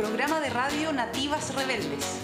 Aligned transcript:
Programa 0.00 0.40
de 0.40 0.48
radio 0.48 0.94
Nativas 0.94 1.54
Rebeldes. 1.54 2.20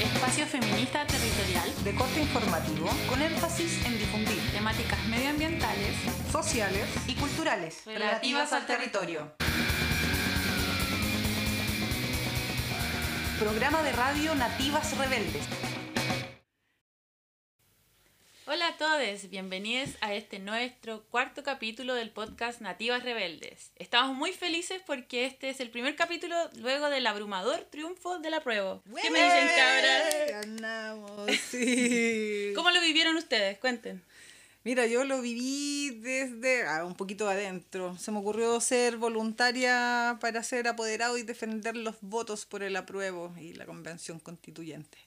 Espacio 0.00 0.46
feminista 0.46 1.06
territorial 1.06 1.72
De 1.84 1.94
corte 1.94 2.22
informativo 2.22 2.90
con 3.08 3.22
énfasis 3.22 3.86
en 3.86 3.98
difundir 4.00 4.40
temáticas 4.50 4.98
medioambientales 5.06 5.94
sociales 6.32 6.88
y 7.06 7.14
culturales 7.14 7.82
Relativas 7.86 8.52
al 8.52 8.66
territorio. 8.66 9.32
Programa 13.38 13.80
de 13.84 13.92
radio 13.92 14.34
Nativas 14.34 14.98
Rebeldes. 14.98 15.71
Todos, 18.82 19.30
bienvenidos 19.30 19.90
a 20.00 20.12
este 20.12 20.40
nuestro 20.40 21.04
cuarto 21.04 21.44
capítulo 21.44 21.94
del 21.94 22.10
podcast 22.10 22.60
Nativas 22.60 23.04
Rebeldes. 23.04 23.70
Estamos 23.76 24.16
muy 24.16 24.32
felices 24.32 24.82
porque 24.84 25.24
este 25.24 25.50
es 25.50 25.60
el 25.60 25.70
primer 25.70 25.94
capítulo 25.94 26.34
luego 26.56 26.90
del 26.90 27.06
abrumador 27.06 27.60
triunfo 27.70 28.18
de 28.18 28.30
la 28.30 28.42
prueba. 28.42 28.82
¿Qué 29.00 29.08
me 29.12 29.22
dicen, 29.22 29.48
cabras? 29.56 30.14
Ganamos, 30.30 31.30
sí. 31.50 32.50
¿Cómo 32.56 32.72
lo 32.72 32.80
vivieron 32.80 33.14
ustedes? 33.14 33.56
Cuenten. 33.58 34.02
Mira, 34.64 34.84
yo 34.88 35.04
lo 35.04 35.22
viví 35.22 36.00
desde 36.00 36.66
ah, 36.66 36.84
un 36.84 36.96
poquito 36.96 37.28
adentro. 37.28 37.96
Se 37.98 38.10
me 38.10 38.18
ocurrió 38.18 38.60
ser 38.60 38.96
voluntaria 38.96 40.18
para 40.20 40.42
ser 40.42 40.66
apoderado 40.66 41.18
y 41.18 41.22
defender 41.22 41.76
los 41.76 41.94
votos 42.00 42.46
por 42.46 42.64
el 42.64 42.74
apruebo 42.74 43.32
y 43.38 43.52
la 43.52 43.64
convención 43.64 44.18
constituyente. 44.18 44.98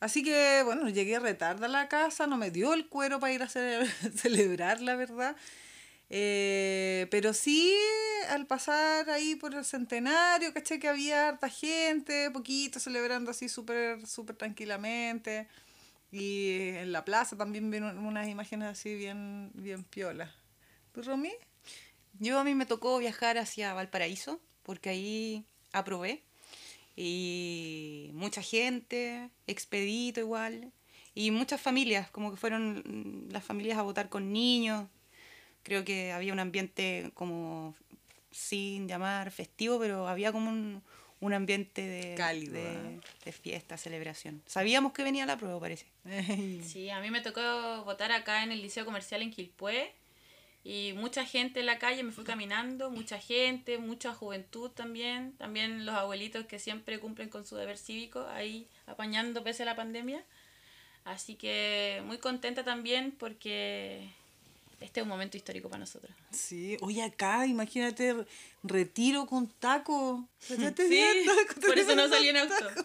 Así 0.00 0.22
que, 0.22 0.62
bueno, 0.64 0.88
llegué 0.88 1.18
retarda 1.18 1.66
a 1.66 1.68
la 1.68 1.88
casa, 1.88 2.26
no 2.26 2.36
me 2.36 2.50
dio 2.50 2.72
el 2.74 2.88
cuero 2.88 3.18
para 3.20 3.32
ir 3.32 3.42
a 3.42 3.48
cele- 3.48 3.88
celebrar, 4.14 4.80
la 4.80 4.94
verdad. 4.96 5.36
Eh, 6.10 7.06
pero 7.10 7.34
sí, 7.34 7.74
al 8.30 8.46
pasar 8.46 9.10
ahí 9.10 9.34
por 9.36 9.54
el 9.54 9.64
centenario, 9.64 10.54
caché 10.54 10.78
que 10.78 10.88
había 10.88 11.28
harta 11.28 11.48
gente, 11.48 12.30
poquito 12.30 12.80
celebrando 12.80 13.30
así 13.32 13.48
súper, 13.48 14.06
súper 14.06 14.36
tranquilamente. 14.36 15.48
Y 16.12 16.70
en 16.76 16.92
la 16.92 17.04
plaza 17.04 17.36
también 17.36 17.70
vi 17.70 17.78
un- 17.78 17.98
unas 17.98 18.28
imágenes 18.28 18.68
así 18.68 18.94
bien, 18.96 19.50
bien 19.54 19.84
piolas. 19.84 20.30
¿Tú? 20.92 21.02
Yo 22.20 22.38
a 22.38 22.44
mí 22.44 22.54
me 22.54 22.66
tocó 22.66 22.98
viajar 22.98 23.38
hacia 23.38 23.72
Valparaíso 23.74 24.40
porque 24.62 24.90
ahí 24.90 25.44
aprobé 25.72 26.24
y 27.00 28.10
mucha 28.12 28.42
gente, 28.42 29.30
expedito 29.46 30.18
igual 30.18 30.72
y 31.14 31.30
muchas 31.30 31.60
familias, 31.60 32.10
como 32.10 32.32
que 32.32 32.36
fueron 32.36 32.82
mm, 32.84 33.32
las 33.32 33.44
familias 33.44 33.78
a 33.78 33.82
votar 33.82 34.08
con 34.08 34.32
niños. 34.32 34.88
Creo 35.62 35.84
que 35.84 36.10
había 36.10 36.32
un 36.32 36.40
ambiente 36.40 37.12
como 37.14 37.76
sin 38.32 38.88
llamar 38.88 39.30
festivo, 39.30 39.78
pero 39.78 40.08
había 40.08 40.32
como 40.32 40.50
un, 40.50 40.82
un 41.20 41.32
ambiente 41.34 41.82
de, 41.82 42.16
Cálido, 42.16 42.54
de, 42.54 42.72
¿eh? 42.72 43.00
de 43.24 43.30
fiesta, 43.32 43.76
celebración. 43.76 44.42
Sabíamos 44.46 44.92
que 44.92 45.04
venía 45.04 45.24
la 45.24 45.36
prueba, 45.36 45.60
parece. 45.60 45.86
Sí, 46.64 46.90
a 46.90 47.00
mí 47.00 47.12
me 47.12 47.20
tocó 47.20 47.84
votar 47.84 48.10
acá 48.10 48.42
en 48.42 48.50
el 48.50 48.60
Liceo 48.60 48.84
Comercial 48.84 49.22
en 49.22 49.30
Quilpué 49.30 49.94
y 50.68 50.92
mucha 50.92 51.24
gente 51.24 51.60
en 51.60 51.66
la 51.66 51.78
calle, 51.78 52.02
me 52.02 52.12
fui 52.12 52.24
caminando, 52.24 52.90
mucha 52.90 53.18
gente, 53.18 53.78
mucha 53.78 54.12
juventud 54.12 54.70
también, 54.70 55.32
también 55.38 55.86
los 55.86 55.94
abuelitos 55.94 56.44
que 56.44 56.58
siempre 56.58 57.00
cumplen 57.00 57.30
con 57.30 57.46
su 57.46 57.56
deber 57.56 57.78
cívico, 57.78 58.26
ahí 58.26 58.68
apañando 58.84 59.42
pese 59.42 59.62
a 59.62 59.66
la 59.66 59.76
pandemia. 59.76 60.22
Así 61.06 61.36
que 61.36 62.02
muy 62.04 62.18
contenta 62.18 62.64
también 62.64 63.12
porque 63.12 64.10
este 64.82 65.00
es 65.00 65.04
un 65.04 65.08
momento 65.08 65.38
histórico 65.38 65.70
para 65.70 65.80
nosotros. 65.80 66.12
Sí, 66.32 66.76
oye, 66.82 67.02
acá, 67.02 67.46
imagínate, 67.46 68.26
retiro 68.62 69.24
con 69.24 69.48
taco. 69.48 70.28
¿Cachaste 70.48 70.86
Sí? 70.88 71.02
Taco, 71.24 71.62
por 71.62 71.78
eso 71.78 71.96
no 71.96 72.10
salí 72.10 72.28
en 72.28 72.36
auto. 72.36 72.54
taco. 72.54 72.84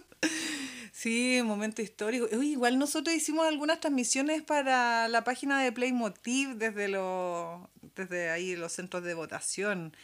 Sí, 0.93 1.41
momento 1.43 1.81
histórico. 1.81 2.27
Oye, 2.31 2.47
igual 2.47 2.79
nosotros 2.79 3.13
hicimos 3.13 3.45
algunas 3.45 3.81
transmisiones 3.81 4.41
para 4.41 5.09
la 5.09 5.25
página 5.25 5.61
de 5.61 5.73
Playmotiv 5.73 6.55
desde 6.55 6.87
los 6.87 7.72
desde 7.95 8.29
ahí 8.29 8.55
los 8.55 8.73
centros 8.73 9.03
de 9.03 9.13
votación. 9.13 9.95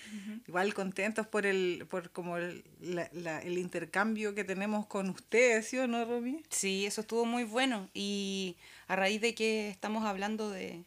Igual 0.47 0.73
contentos 0.73 1.27
por 1.27 1.45
el 1.45 1.85
por 1.89 2.11
como 2.11 2.37
el, 2.37 2.63
la- 2.81 3.09
la- 3.13 3.39
el 3.41 3.57
intercambio 3.57 4.35
que 4.35 4.43
tenemos 4.43 4.85
con 4.87 5.09
ustedes, 5.09 5.67
¿sí 5.67 5.77
o 5.77 5.87
no, 5.87 6.05
Romy? 6.05 6.43
Sí, 6.49 6.85
eso 6.85 7.01
estuvo 7.01 7.25
muy 7.25 7.43
bueno. 7.43 7.89
Y 7.93 8.55
a 8.87 8.95
raíz 8.95 9.21
de 9.21 9.33
que 9.35 9.69
estamos 9.69 10.05
hablando 10.05 10.49
de, 10.49 10.83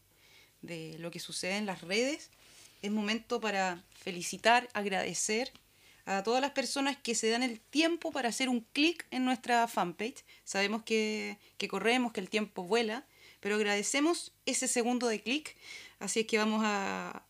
de 0.63 0.97
lo 0.99 1.11
que 1.11 1.21
sucede 1.21 1.57
en 1.57 1.67
las 1.67 1.83
redes, 1.83 2.31
es 2.83 2.91
momento 2.91 3.41
para 3.41 3.83
felicitar, 3.95 4.69
agradecer 4.75 5.53
a 6.05 6.25
todas 6.25 6.41
las 6.41 6.51
personas 6.51 6.97
que 6.97 7.15
se 7.15 7.29
dan 7.31 7.45
el 7.45 7.61
tiempo 7.61 8.11
para 8.11 8.29
hacer 8.29 8.49
un 8.49 8.61
clic 8.73 9.07
en 9.13 9.25
nuestra 9.25 9.69
fanpage. 9.69 10.25
Sabemos 10.45 10.83
que, 10.83 11.39
que 11.59 11.69
corremos, 11.69 12.13
que 12.13 12.19
el 12.21 12.29
tiempo 12.29 12.65
vuela, 12.65 13.05
pero 13.39 13.55
agradecemos 13.55 14.33
ese 14.45 14.67
segundo 14.67 15.07
de 15.07 15.21
clic. 15.23 15.57
Así 16.03 16.21
es 16.21 16.27
que 16.27 16.37
vamos 16.37 16.63
a, 16.65 17.23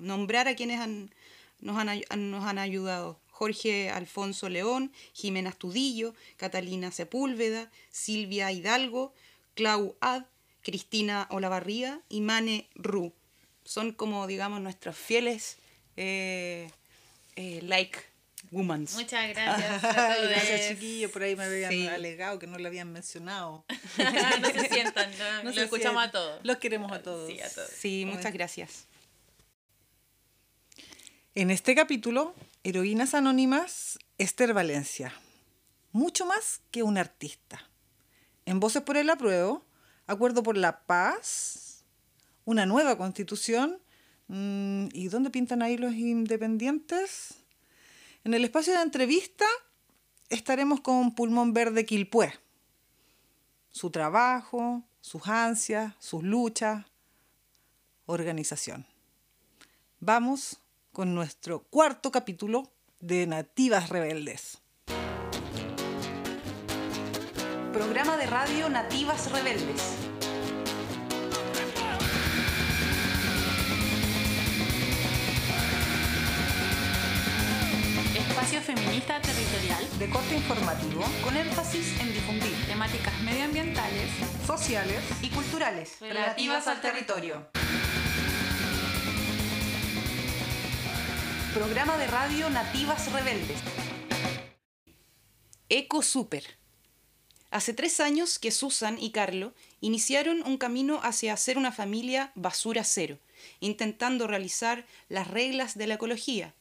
nombrar 0.00 0.48
a 0.48 0.56
quienes 0.56 0.80
han, 0.80 1.14
nos, 1.60 1.78
han, 1.78 2.58
ayudado. 2.58 3.20
Jorge 3.30 3.88
Alfonso 3.90 4.48
León, 4.48 4.92
Jimena 5.12 5.50
Astudillo, 5.50 6.12
Catalina 6.36 6.90
Sepúlveda, 6.90 7.70
Silvia 7.90 8.50
Hidalgo, 8.50 9.14
Clau 9.54 9.94
Ad, 10.00 10.24
Cristina 10.62 11.28
Olavarría 11.30 12.00
y 12.08 12.20
Mane 12.20 12.68
Ru. 12.74 13.12
Son 13.64 13.92
como, 13.92 14.26
digamos, 14.26 14.60
nuestros 14.60 14.96
fieles 14.96 15.58
eh, 15.96 16.68
eh, 17.36 17.60
like 17.62 18.00
womans. 18.50 18.94
Muchas 18.94 19.28
gracias 19.30 19.84
a 19.84 19.92
todos. 20.14 20.28
gracias, 20.28 20.68
chiquillos. 20.68 21.10
Por 21.10 21.22
ahí 21.22 21.36
me 21.36 21.44
habían 21.44 21.70
Sí. 21.72 21.86
alegado 21.88 22.38
que 22.38 22.46
no 22.46 22.58
lo 22.58 22.66
habían 22.68 22.92
mencionado. 22.92 23.64
no 23.98 24.48
se 24.50 24.68
sientan, 24.68 25.10
no, 25.18 25.44
No 25.44 25.50
lo 25.52 25.62
escuchamos 25.62 26.02
a 26.04 26.10
todos. 26.10 26.40
Los 26.44 26.56
queremos 26.58 26.92
a 26.92 27.02
todos. 27.02 27.30
Sí, 27.30 27.40
a 27.40 27.50
todos. 27.50 27.70
Sí, 27.70 28.04
muchas 28.06 28.32
gracias. 28.32 28.86
En 31.34 31.50
este 31.50 31.74
capítulo, 31.74 32.34
Heroínas 32.64 33.14
Anónimas, 33.14 33.98
Esther 34.18 34.54
Valencia. 34.54 35.12
Mucho 35.92 36.24
más 36.26 36.60
que 36.70 36.82
un 36.82 36.98
artista. 36.98 37.68
En 38.46 38.60
Voces 38.60 38.82
por 38.82 38.96
el 38.96 39.10
Apruebo, 39.10 39.64
Acuerdo 40.06 40.42
por 40.44 40.56
la 40.56 40.84
Paz, 40.86 41.84
una 42.44 42.64
nueva 42.64 42.96
constitución. 42.96 43.78
mm, 44.28 44.86
¿Y 44.92 45.08
dónde 45.08 45.30
pintan 45.30 45.62
ahí 45.62 45.76
los 45.76 45.94
independientes? 45.94 47.34
En 48.26 48.34
el 48.34 48.42
espacio 48.42 48.72
de 48.72 48.82
entrevista 48.82 49.44
estaremos 50.30 50.80
con 50.80 51.14
Pulmón 51.14 51.52
Verde 51.52 51.86
Quilpué. 51.86 52.34
Su 53.70 53.92
trabajo, 53.92 54.82
sus 55.00 55.28
ansias, 55.28 55.94
sus 56.00 56.24
luchas, 56.24 56.86
organización. 58.06 58.84
Vamos 60.00 60.58
con 60.90 61.14
nuestro 61.14 61.60
cuarto 61.70 62.10
capítulo 62.10 62.68
de 62.98 63.28
Nativas 63.28 63.90
Rebeldes. 63.90 64.60
Programa 67.72 68.16
de 68.16 68.26
radio 68.26 68.68
Nativas 68.68 69.30
Rebeldes. 69.30 70.05
Feminista 78.66 79.20
territorial, 79.20 79.98
De 80.00 80.10
corte 80.10 80.34
informativo 80.34 81.04
con 81.22 81.36
énfasis 81.36 82.00
en 82.00 82.12
difundir 82.12 82.52
temáticas 82.66 83.14
medioambientales 83.22 84.10
sociales 84.44 85.04
y 85.22 85.28
culturales 85.28 86.00
Relativas 86.00 86.66
al 86.66 86.80
territorio. 86.80 87.46
Programa 91.54 91.96
de 91.96 92.08
radio 92.08 92.50
Nativas 92.50 93.12
Rebeldes. 93.12 93.60
Eco 95.68 96.02
Super. 96.02 96.58
Hace 97.52 97.72
tres 97.72 98.00
años 98.00 98.40
que 98.40 98.50
Susan 98.50 98.98
y 98.98 99.12
Carlo 99.12 99.54
iniciaron 99.80 100.42
un 100.42 100.58
camino 100.58 100.98
hacia 101.04 101.34
hacer 101.34 101.56
una 101.56 101.70
familia 101.70 102.32
basura 102.34 102.82
cero, 102.82 103.18
intentando 103.60 104.26
realizar 104.26 104.86
las 105.08 105.28
reglas 105.28 105.78
de 105.78 105.86
la 105.86 105.94
ecología. 105.94 106.52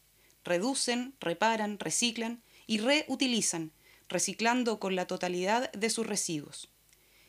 Reducen, 0.46 1.16
reparan, 1.20 1.80
reciclan 1.80 2.42
y 2.68 2.78
reutilizan, 2.78 3.72
reciclando 4.08 4.80
con 4.80 4.96
la 4.96 5.08
totalidad 5.08 5.72
de 5.72 5.90
sus 5.90 6.06
residuos. 6.06 6.70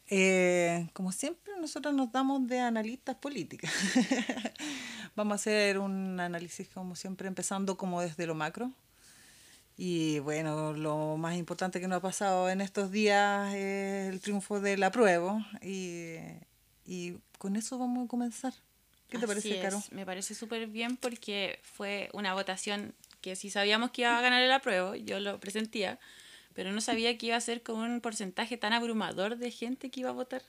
eh, 0.09 0.87
como 0.93 1.11
siempre, 1.11 1.53
nosotros 1.59 1.93
nos 1.93 2.11
damos 2.11 2.47
de 2.47 2.59
analistas 2.59 3.15
políticas. 3.15 3.71
Vamos 5.15 5.33
a 5.33 5.35
hacer 5.35 5.79
un 5.79 6.19
análisis, 6.19 6.67
como 6.69 6.95
siempre, 6.95 7.27
empezando 7.27 7.77
como 7.77 8.01
desde 8.01 8.27
lo 8.27 8.35
macro. 8.35 8.71
Y 9.77 10.19
bueno, 10.19 10.73
lo 10.73 11.17
más 11.17 11.35
importante 11.35 11.79
que 11.79 11.87
nos 11.87 11.97
ha 11.97 12.01
pasado 12.01 12.49
en 12.49 12.61
estos 12.61 12.91
días 12.91 13.53
es 13.53 14.09
el 14.13 14.21
triunfo 14.21 14.59
del 14.59 14.83
apruebo. 14.83 15.43
Y, 15.61 16.15
y 16.85 17.15
con 17.37 17.55
eso 17.55 17.77
vamos 17.77 18.05
a 18.05 18.07
comenzar. 18.07 18.53
¿Qué 19.09 19.17
te 19.17 19.25
Así 19.25 19.27
parece, 19.27 19.57
es, 19.57 19.63
Caro? 19.63 19.83
Me 19.91 20.05
parece 20.05 20.33
súper 20.35 20.67
bien 20.67 20.97
porque 20.97 21.59
fue 21.63 22.09
una 22.13 22.33
votación 22.33 22.93
que 23.21 23.35
si 23.35 23.49
sabíamos 23.49 23.91
que 23.91 24.01
iba 24.01 24.17
a 24.17 24.21
ganar 24.21 24.41
el 24.41 24.51
apruebo, 24.51 24.95
yo 24.95 25.19
lo 25.19 25.39
presentía, 25.39 25.99
pero 26.55 26.71
no 26.71 26.81
sabía 26.81 27.15
que 27.19 27.27
iba 27.27 27.35
a 27.35 27.41
ser 27.41 27.61
con 27.61 27.77
un 27.79 28.01
porcentaje 28.01 28.57
tan 28.57 28.73
abrumador 28.73 29.37
de 29.37 29.51
gente 29.51 29.91
que 29.91 29.99
iba 29.99 30.09
a 30.09 30.13
votar. 30.13 30.41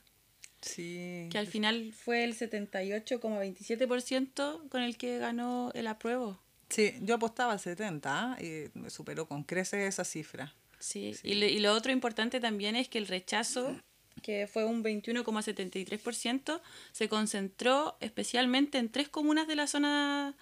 Sí. 0.62 1.28
Que 1.30 1.36
al 1.38 1.46
final 1.48 1.92
fue 1.92 2.24
el 2.24 2.34
78,27% 2.34 4.68
con 4.70 4.80
el 4.82 4.96
que 4.96 5.18
ganó 5.18 5.70
el 5.74 5.86
apruebo. 5.86 6.40
Sí, 6.68 6.94
yo 7.02 7.14
apostaba 7.16 7.52
al 7.52 7.60
70 7.60 8.32
¿ah? 8.32 8.38
y 8.42 8.68
me 8.74 8.90
superó 8.90 9.26
con 9.28 9.44
creces 9.44 9.86
esa 9.88 10.04
cifra. 10.04 10.52
Sí, 10.78 11.14
Y, 11.22 11.34
le- 11.34 11.50
y 11.50 11.60
lo 11.60 11.72
otro 11.74 11.92
importante 11.92 12.40
también 12.40 12.76
es 12.76 12.88
que 12.88 12.98
el 12.98 13.06
rechazo, 13.06 13.76
que 14.22 14.46
fue 14.46 14.64
un 14.64 14.82
21,73%, 14.82 16.60
se 16.92 17.08
concentró 17.08 17.96
especialmente 18.00 18.78
en 18.78 18.88
tres 18.90 19.08
comunas 19.08 19.46
de 19.46 19.56
la 19.56 19.66
zona 19.66 20.34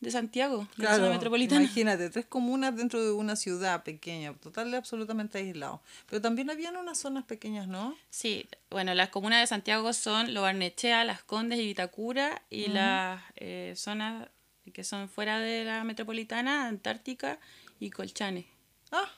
de 0.00 0.10
Santiago, 0.10 0.66
de 0.76 0.84
la 0.84 0.96
zona 0.96 1.10
metropolitana. 1.10 1.60
Imagínate, 1.62 2.08
tres 2.10 2.24
comunas 2.26 2.74
dentro 2.74 3.04
de 3.04 3.12
una 3.12 3.36
ciudad 3.36 3.82
pequeña, 3.84 4.32
total 4.34 4.72
absolutamente 4.74 5.38
aislado. 5.38 5.82
Pero 6.08 6.22
también 6.22 6.48
habían 6.50 6.76
unas 6.76 6.98
zonas 6.98 7.24
pequeñas, 7.24 7.68
¿no? 7.68 7.94
Sí, 8.08 8.48
bueno, 8.70 8.94
las 8.94 9.10
comunas 9.10 9.40
de 9.40 9.46
Santiago 9.46 9.92
son 9.92 10.32
Lo 10.32 10.42
Barnechea, 10.42 11.04
Las 11.04 11.22
Condes 11.22 11.58
y 11.58 11.66
Vitacura, 11.66 12.42
y 12.48 12.68
las 12.68 13.22
eh, 13.36 13.74
zonas 13.76 14.28
que 14.72 14.84
son 14.84 15.08
fuera 15.08 15.38
de 15.38 15.64
la 15.64 15.84
metropolitana, 15.84 16.66
Antártica 16.68 17.38
y 17.78 17.90
Colchane. 17.90 18.46
Ah, 18.92 19.10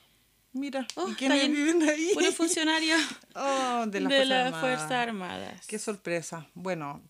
mira, 0.51 0.85
Oh, 0.95 1.07
¿y 1.09 1.13
quiénes 1.13 1.49
viven 1.49 1.81
ahí? 1.87 2.09
Puros 2.13 2.35
funcionarios 2.35 2.99
Oh, 3.35 3.85
de 3.87 3.99
de, 3.99 4.01
las 4.01 4.09
Fuerzas 4.09 4.27
las 4.29 4.45
Armadas. 4.47 4.61
Fuerzas 4.61 4.91
Armadas. 4.91 5.67
Qué 5.67 5.79
sorpresa. 5.79 6.47
Bueno, 6.55 7.01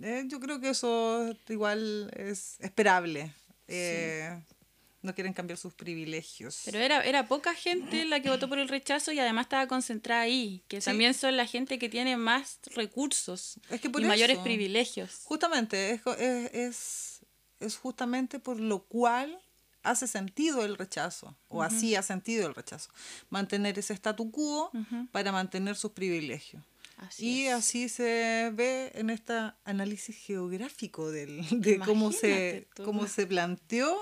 eh, 0.00 0.24
yo 0.26 0.40
creo 0.40 0.60
que 0.60 0.70
eso 0.70 1.36
igual 1.48 2.10
es 2.16 2.56
esperable. 2.60 3.32
Eh, 3.68 4.40
No 5.02 5.14
quieren 5.14 5.32
cambiar 5.32 5.58
sus 5.58 5.74
privilegios. 5.74 6.62
Pero 6.64 6.78
era, 6.78 7.02
era 7.04 7.26
poca 7.26 7.54
gente 7.54 8.04
la 8.04 8.20
que 8.20 8.30
votó 8.30 8.48
por 8.48 8.60
el 8.60 8.68
rechazo 8.68 9.10
y 9.10 9.18
además 9.18 9.46
estaba 9.46 9.66
concentrada 9.66 10.22
ahí, 10.22 10.62
que 10.68 10.80
también 10.80 11.12
son 11.12 11.36
la 11.36 11.44
gente 11.46 11.78
que 11.80 11.88
tiene 11.88 12.16
más 12.16 12.60
recursos 12.76 13.58
Es 13.68 13.80
que 13.80 13.90
por 13.90 14.00
y 14.00 14.04
mayores 14.04 14.38
privilegios. 14.38 15.22
Justamente, 15.24 15.90
es, 15.90 16.02
es, 16.54 17.20
es 17.58 17.76
justamente 17.76 18.38
por 18.38 18.60
lo 18.60 18.84
cual 18.84 19.36
hace 19.82 20.06
sentido 20.06 20.64
el 20.64 20.76
rechazo, 20.76 21.36
o 21.48 21.62
así 21.64 21.96
ha 21.96 22.02
sentido 22.02 22.46
el 22.46 22.54
rechazo. 22.54 22.90
Mantener 23.28 23.76
ese 23.80 23.94
statu 23.94 24.30
quo 24.30 24.70
para 25.10 25.32
mantener 25.32 25.74
sus 25.74 25.90
privilegios. 25.90 26.62
Así 27.06 27.42
y 27.42 27.46
es. 27.46 27.54
así 27.54 27.88
se 27.88 28.50
ve 28.54 28.92
en 28.94 29.10
este 29.10 29.34
análisis 29.64 30.16
geográfico 30.16 31.10
del, 31.10 31.42
de 31.60 31.78
cómo 31.78 32.12
se, 32.12 32.68
tú. 32.74 32.84
cómo 32.84 33.06
se 33.06 33.26
planteó 33.26 33.96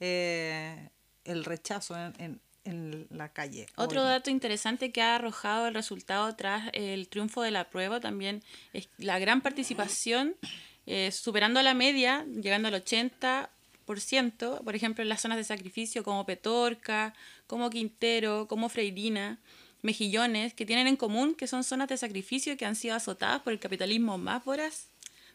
eh, 0.00 0.90
el 1.24 1.44
rechazo 1.44 1.96
en, 1.96 2.14
en, 2.18 2.40
en 2.64 3.06
la 3.10 3.32
calle. 3.32 3.66
Otro 3.76 4.02
hoy. 4.02 4.08
dato 4.08 4.30
interesante 4.30 4.90
que 4.90 5.02
ha 5.02 5.16
arrojado 5.16 5.68
el 5.68 5.74
resultado 5.74 6.34
tras 6.34 6.70
el 6.72 7.08
triunfo 7.08 7.42
de 7.42 7.50
la 7.50 7.68
prueba 7.70 8.00
también 8.00 8.42
es 8.72 8.88
la 8.98 9.18
gran 9.18 9.40
participación, 9.40 10.36
eh, 10.86 11.10
superando 11.12 11.60
la 11.62 11.74
media, 11.74 12.24
llegando 12.26 12.68
al 12.68 12.74
80%, 12.74 14.64
por 14.64 14.74
ejemplo, 14.74 15.02
en 15.02 15.08
las 15.08 15.20
zonas 15.20 15.36
de 15.38 15.44
sacrificio 15.44 16.02
como 16.02 16.24
Petorca, 16.24 17.14
como 17.46 17.70
Quintero, 17.70 18.46
como 18.48 18.68
Freirina, 18.68 19.40
Mejillones, 19.84 20.54
que 20.54 20.64
tienen 20.66 20.86
en 20.86 20.96
común 20.96 21.34
que 21.34 21.46
son 21.46 21.62
zonas 21.62 21.88
de 21.88 21.96
sacrificio 21.96 22.56
que 22.56 22.64
han 22.64 22.74
sido 22.74 22.94
azotadas 22.96 23.42
por 23.42 23.52
el 23.52 23.58
capitalismo 23.60 24.16
más 24.18 24.42
voraz, 24.44 24.88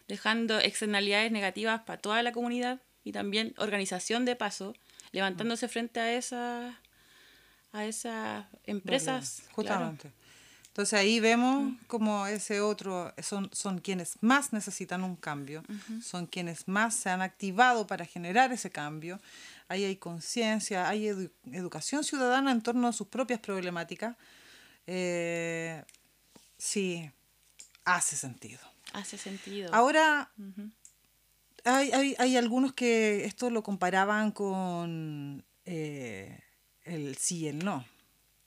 dejando 0.08 0.60
externalidades 0.60 1.32
negativas 1.32 1.82
para 1.82 2.02
toda 2.02 2.24
la 2.24 2.32
comunidad 2.32 2.82
y 3.04 3.12
también 3.12 3.54
organización 3.58 4.26
de 4.26 4.36
paso, 4.36 4.76
levantándose 5.12 5.68
frente 5.68 6.00
a 6.00 6.12
esas 6.14 6.76
a 7.72 7.86
esas 7.86 8.46
empresas. 8.66 9.42
Vale, 9.42 9.54
claro. 9.54 9.56
Justamente. 9.86 10.12
Entonces 10.70 10.94
ahí 11.00 11.20
vemos 11.20 11.74
como 11.88 12.26
ese 12.26 12.62
otro, 12.62 13.14
son, 13.22 13.50
son 13.54 13.80
quienes 13.80 14.18
más 14.22 14.54
necesitan 14.54 15.04
un 15.04 15.16
cambio, 15.16 15.64
son 16.02 16.26
quienes 16.26 16.68
más 16.68 16.96
se 16.96 17.10
han 17.10 17.22
activado 17.22 17.86
para 17.86 18.06
generar 18.06 18.52
ese 18.54 18.70
cambio. 18.70 19.20
Ahí 19.68 19.84
hay 19.84 19.98
conciencia, 19.98 20.88
hay 20.88 21.06
edu- 21.08 21.32
educación 21.52 22.04
ciudadana 22.04 22.52
en 22.52 22.62
torno 22.62 22.88
a 22.88 22.94
sus 22.94 23.08
propias 23.08 23.40
problemáticas. 23.40 24.16
Eh, 24.92 25.84
sí, 26.58 27.10
hace 27.86 28.16
sentido. 28.16 28.60
Hace 28.94 29.20
sentido. 29.20 29.72
Ahora, 29.72 30.32
hay, 31.64 31.92
hay, 31.92 32.16
hay 32.18 32.38
algunos 32.38 32.74
que 32.74 33.26
esto 33.26 33.52
lo 33.52 33.62
comparaban 33.62 34.32
con 34.32 35.46
eh, 35.66 36.40
el 36.86 37.16
sí 37.18 37.40
y 37.42 37.48
el 37.50 37.60
no. 37.60 37.86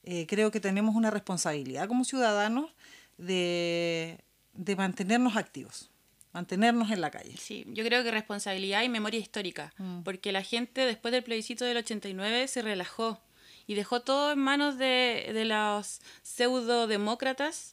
Eh, 0.03 0.27
creo 0.27 0.51
que 0.51 0.59
tenemos 0.59 0.97
una 0.97 1.11
responsabilidad 1.13 1.87
como 1.87 2.05
ciudadanos 2.05 2.73
de, 3.19 4.19
de 4.53 4.75
mantenernos 4.75 5.37
activos, 5.37 5.91
mantenernos 6.33 6.91
en 6.91 7.01
la 7.01 7.13
calle. 7.13 7.37
Sí, 7.37 7.65
yo 7.69 7.85
creo 7.85 8.03
que 8.03 8.11
responsabilidad 8.11 8.83
y 8.83 8.89
memoria 8.89 9.21
histórica, 9.21 9.73
Mm. 9.79 10.03
porque 10.03 10.33
la 10.33 10.43
gente 10.43 10.81
después 10.81 11.13
del 11.13 11.23
plebiscito 11.23 11.65
del 11.65 11.77
89 11.77 12.49
se 12.49 12.63
relajó 12.63 13.21
y 13.67 13.75
dejó 13.75 14.01
todo 14.01 14.33
en 14.33 14.39
manos 14.39 14.79
de, 14.79 15.31
de 15.33 15.45
los 15.45 16.01
pseudodemócratas 16.23 17.73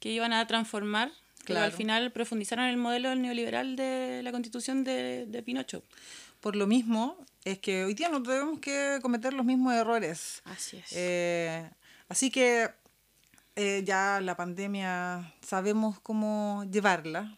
que 0.00 0.10
iban 0.10 0.32
a 0.32 0.46
transformar, 0.46 1.10
pero 1.44 1.60
al 1.60 1.66
Claro. 1.66 1.76
final 1.76 2.12
profundizaron 2.12 2.66
el 2.66 2.76
modelo 2.76 3.14
neoliberal 3.14 3.76
de 3.76 4.20
la 4.22 4.32
constitución 4.32 4.84
de, 4.84 5.26
de 5.26 5.42
Pinocho. 5.42 5.82
Por 6.40 6.54
lo 6.56 6.66
mismo, 6.66 7.16
es 7.44 7.58
que 7.58 7.84
hoy 7.84 7.94
día 7.94 8.08
no 8.08 8.22
tenemos 8.22 8.60
que 8.60 8.98
cometer 9.02 9.32
los 9.32 9.44
mismos 9.44 9.74
errores. 9.74 10.42
Así 10.44 10.76
es. 10.76 10.92
Eh, 10.92 11.68
así 12.08 12.30
que 12.30 12.70
eh, 13.56 13.82
ya 13.84 14.20
la 14.20 14.36
pandemia 14.36 15.34
sabemos 15.40 15.98
cómo 16.00 16.64
llevarla. 16.70 17.36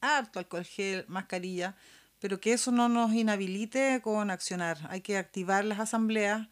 Harto 0.00 0.38
alcohol 0.38 0.64
gel, 0.64 1.04
mascarilla, 1.06 1.76
pero 2.18 2.40
que 2.40 2.54
eso 2.54 2.72
no 2.72 2.88
nos 2.88 3.12
inhabilite 3.12 4.00
con 4.02 4.30
accionar. 4.30 4.78
Hay 4.88 5.02
que 5.02 5.16
activar 5.18 5.64
las 5.64 5.78
asambleas. 5.78 6.48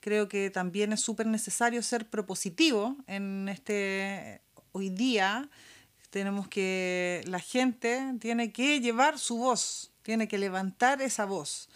Creo 0.00 0.28
que 0.28 0.50
también 0.50 0.92
es 0.92 1.00
súper 1.00 1.26
necesario 1.26 1.82
ser 1.82 2.08
propositivo 2.08 2.96
en 3.06 3.48
este 3.48 4.40
hoy 4.72 4.88
día. 4.90 5.48
Tenemos 6.10 6.48
que 6.48 7.22
la 7.26 7.38
gente 7.38 8.14
tiene 8.18 8.50
que 8.50 8.80
llevar 8.80 9.18
su 9.18 9.36
voz, 9.36 9.92
tiene 10.02 10.26
que 10.26 10.38
levantar 10.38 11.02
esa 11.02 11.24
voz. 11.24 11.68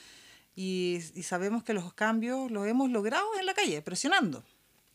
Y, 0.56 1.00
y 1.14 1.22
sabemos 1.22 1.62
que 1.64 1.74
los 1.74 1.92
cambios 1.94 2.50
los 2.50 2.66
hemos 2.66 2.90
logrado 2.90 3.26
en 3.38 3.46
la 3.46 3.54
calle, 3.54 3.82
presionando. 3.82 4.42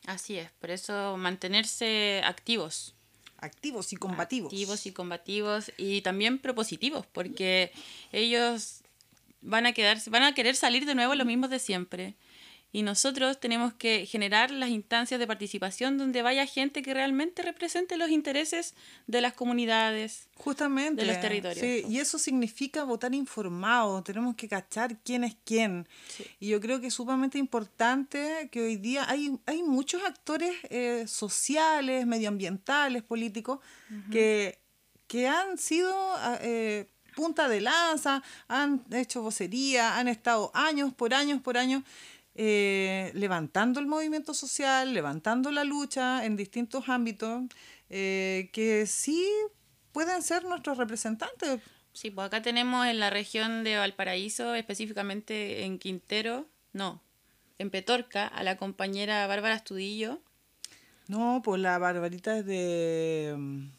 Así 0.06 0.38
es, 0.38 0.50
por 0.60 0.72
eso 0.72 1.18
mantenerse 1.18 2.22
activos. 2.26 2.96
activos 3.38 3.94
y 3.94 3.96
combativos. 3.96 4.52
Activos 4.52 4.86
y 4.86 4.92
combativos 4.92 5.72
y 5.78 6.02
también 6.02 6.40
propositivos, 6.40 7.06
porque 7.06 7.72
ellos 8.12 8.82
van 9.42 9.66
a 9.66 9.74
quedarse, 9.74 10.10
van 10.10 10.24
a 10.24 10.34
querer 10.34 10.56
salir 10.56 10.86
de 10.86 10.96
nuevo 10.96 11.16
los 11.16 11.28
mismos 11.28 11.50
de 11.50 11.60
siempre. 11.60 12.16
Y 12.72 12.84
nosotros 12.84 13.40
tenemos 13.40 13.74
que 13.74 14.06
generar 14.06 14.52
las 14.52 14.70
instancias 14.70 15.20
de 15.20 15.26
participación 15.26 15.98
donde 15.98 16.22
vaya 16.22 16.46
gente 16.46 16.84
que 16.84 16.94
realmente 16.94 17.42
represente 17.42 17.98
los 17.98 18.10
intereses 18.12 18.76
de 19.08 19.22
las 19.22 19.34
comunidades. 19.34 20.28
Justamente. 20.36 21.02
de 21.02 21.12
los 21.12 21.20
territorios. 21.20 21.60
Sí, 21.60 21.84
y 21.90 21.98
eso 21.98 22.20
significa 22.20 22.84
votar 22.84 23.14
informado. 23.16 24.04
Tenemos 24.04 24.36
que 24.36 24.48
cachar 24.48 24.98
quién 25.00 25.24
es 25.24 25.36
quién. 25.44 25.88
Y 26.40 26.50
yo 26.50 26.62
creo 26.62 26.80
que 26.80 26.88
es 26.88 26.94
sumamente 26.94 27.40
importante 27.40 28.50
que 28.52 28.62
hoy 28.62 28.76
día 28.76 29.10
hay, 29.10 29.40
hay 29.48 29.64
muchos 29.64 30.04
actores 30.04 30.56
eh, 30.70 31.06
sociales, 31.08 32.06
medioambientales, 32.06 33.02
políticos, 33.02 33.60
que, 34.12 34.60
que 35.08 35.28
han 35.28 35.58
sido 35.58 35.92
ah, 36.18 36.38
eh, 36.42 36.88
punta 37.16 37.50
de 37.50 37.62
lanza, 37.62 38.24
han 38.48 38.86
hecho 38.92 39.22
vocería, 39.22 39.98
han 39.98 40.08
estado 40.08 40.52
años 40.54 40.94
por 40.94 41.14
años 41.14 41.42
por 41.42 41.58
años 41.58 41.84
eh, 42.36 43.12
levantando 43.16 43.80
el 43.80 43.88
movimiento 43.88 44.34
social, 44.34 44.94
levantando 44.94 45.52
la 45.52 45.64
lucha 45.64 46.26
en 46.26 46.36
distintos 46.36 46.90
ámbitos, 46.90 47.44
eh, 47.90 48.50
que 48.54 48.86
sí 48.86 49.26
pueden 49.92 50.22
ser 50.22 50.44
nuestros 50.46 50.78
representantes. 50.78 51.62
Sí, 51.94 52.12
pues 52.12 52.28
acá 52.28 52.42
tenemos 52.42 52.86
en 52.88 53.00
la 53.00 53.10
región 53.10 53.64
de 53.64 53.78
Valparaíso, 53.78 54.54
específicamente 54.56 55.64
en 55.64 55.80
Quintero, 55.80 56.48
no, 56.72 57.02
en 57.58 57.70
Petorca, 57.72 58.28
a 58.28 58.44
la 58.44 58.58
compañera 58.58 59.26
Bárbara 59.28 59.56
Estudillo. 59.56 60.22
No, 61.08 61.42
pues 61.44 61.60
la 61.60 61.78
Barbarita 61.80 62.38
es 62.38 62.46
de... 62.46 63.36
mm, 63.38 63.70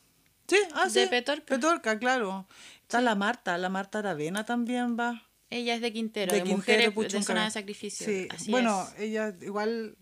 Sí, 0.48 0.56
ah, 0.74 0.86
De 0.86 0.90
sí, 0.90 1.06
Petorca. 1.08 1.46
Petorca, 1.46 1.98
claro. 2.00 2.46
Está 2.82 3.00
la 3.00 3.14
Marta, 3.14 3.56
la 3.56 3.68
Marta 3.68 4.00
Aravena 4.00 4.44
también 4.44 4.98
va. 4.98 5.22
Ella 5.50 5.74
es 5.74 5.80
de 5.80 5.92
Quintero, 5.92 6.32
de 6.32 6.38
de, 6.38 6.44
Quintero, 6.44 6.90
mujeres 6.92 7.12
de 7.12 7.22
zona 7.22 7.44
de 7.44 7.50
sacrificio. 7.50 8.06
Sí, 8.06 8.28
Así 8.30 8.50
bueno, 8.50 8.86
es. 8.96 9.00
ella 9.02 9.34
igual 9.42 9.96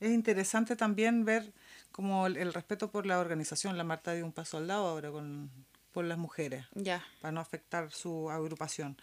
es 0.00 0.10
interesante 0.12 0.76
también 0.76 1.24
ver 1.24 1.52
como 1.90 2.26
el, 2.26 2.36
el 2.36 2.52
respeto 2.54 2.90
por 2.90 3.04
la 3.06 3.18
organización. 3.18 3.76
La 3.76 3.84
Marta 3.84 4.12
dio 4.12 4.24
un 4.24 4.32
paso 4.32 4.58
al 4.58 4.66
lado 4.68 4.86
ahora 4.86 5.10
con 5.10 5.50
por 5.92 6.04
las 6.04 6.18
mujeres 6.18 6.66
Ya. 6.74 7.02
para 7.22 7.32
no 7.32 7.40
afectar 7.40 7.90
su 7.90 8.30
agrupación. 8.30 8.98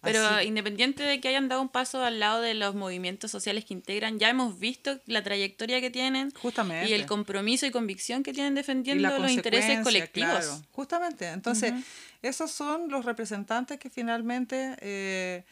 Pero 0.00 0.26
Así- 0.26 0.48
independiente 0.48 1.04
de 1.04 1.20
que 1.20 1.28
hayan 1.28 1.46
dado 1.48 1.62
un 1.62 1.68
paso 1.68 2.02
al 2.02 2.18
lado 2.18 2.40
de 2.42 2.54
los 2.54 2.74
movimientos 2.74 3.30
sociales 3.30 3.64
que 3.64 3.72
integran, 3.74 4.18
ya 4.18 4.28
hemos 4.28 4.58
visto 4.58 4.98
la 5.06 5.22
trayectoria 5.22 5.80
que 5.80 5.90
tienen 5.90 6.32
Justamente. 6.32 6.90
y 6.90 6.94
el 6.94 7.06
compromiso 7.06 7.66
y 7.66 7.70
convicción 7.70 8.24
que 8.24 8.32
tienen 8.32 8.56
defendiendo 8.56 9.16
los 9.16 9.30
intereses 9.30 9.78
colectivos. 9.84 10.30
claro. 10.44 10.62
Justamente. 10.72 11.28
Entonces, 11.28 11.72
esos 12.22 12.50
son 12.50 12.88
los 12.88 13.04
representantes 13.04 13.78
que 13.78 13.90
finalmente 13.90 14.76
eh, 14.80 15.44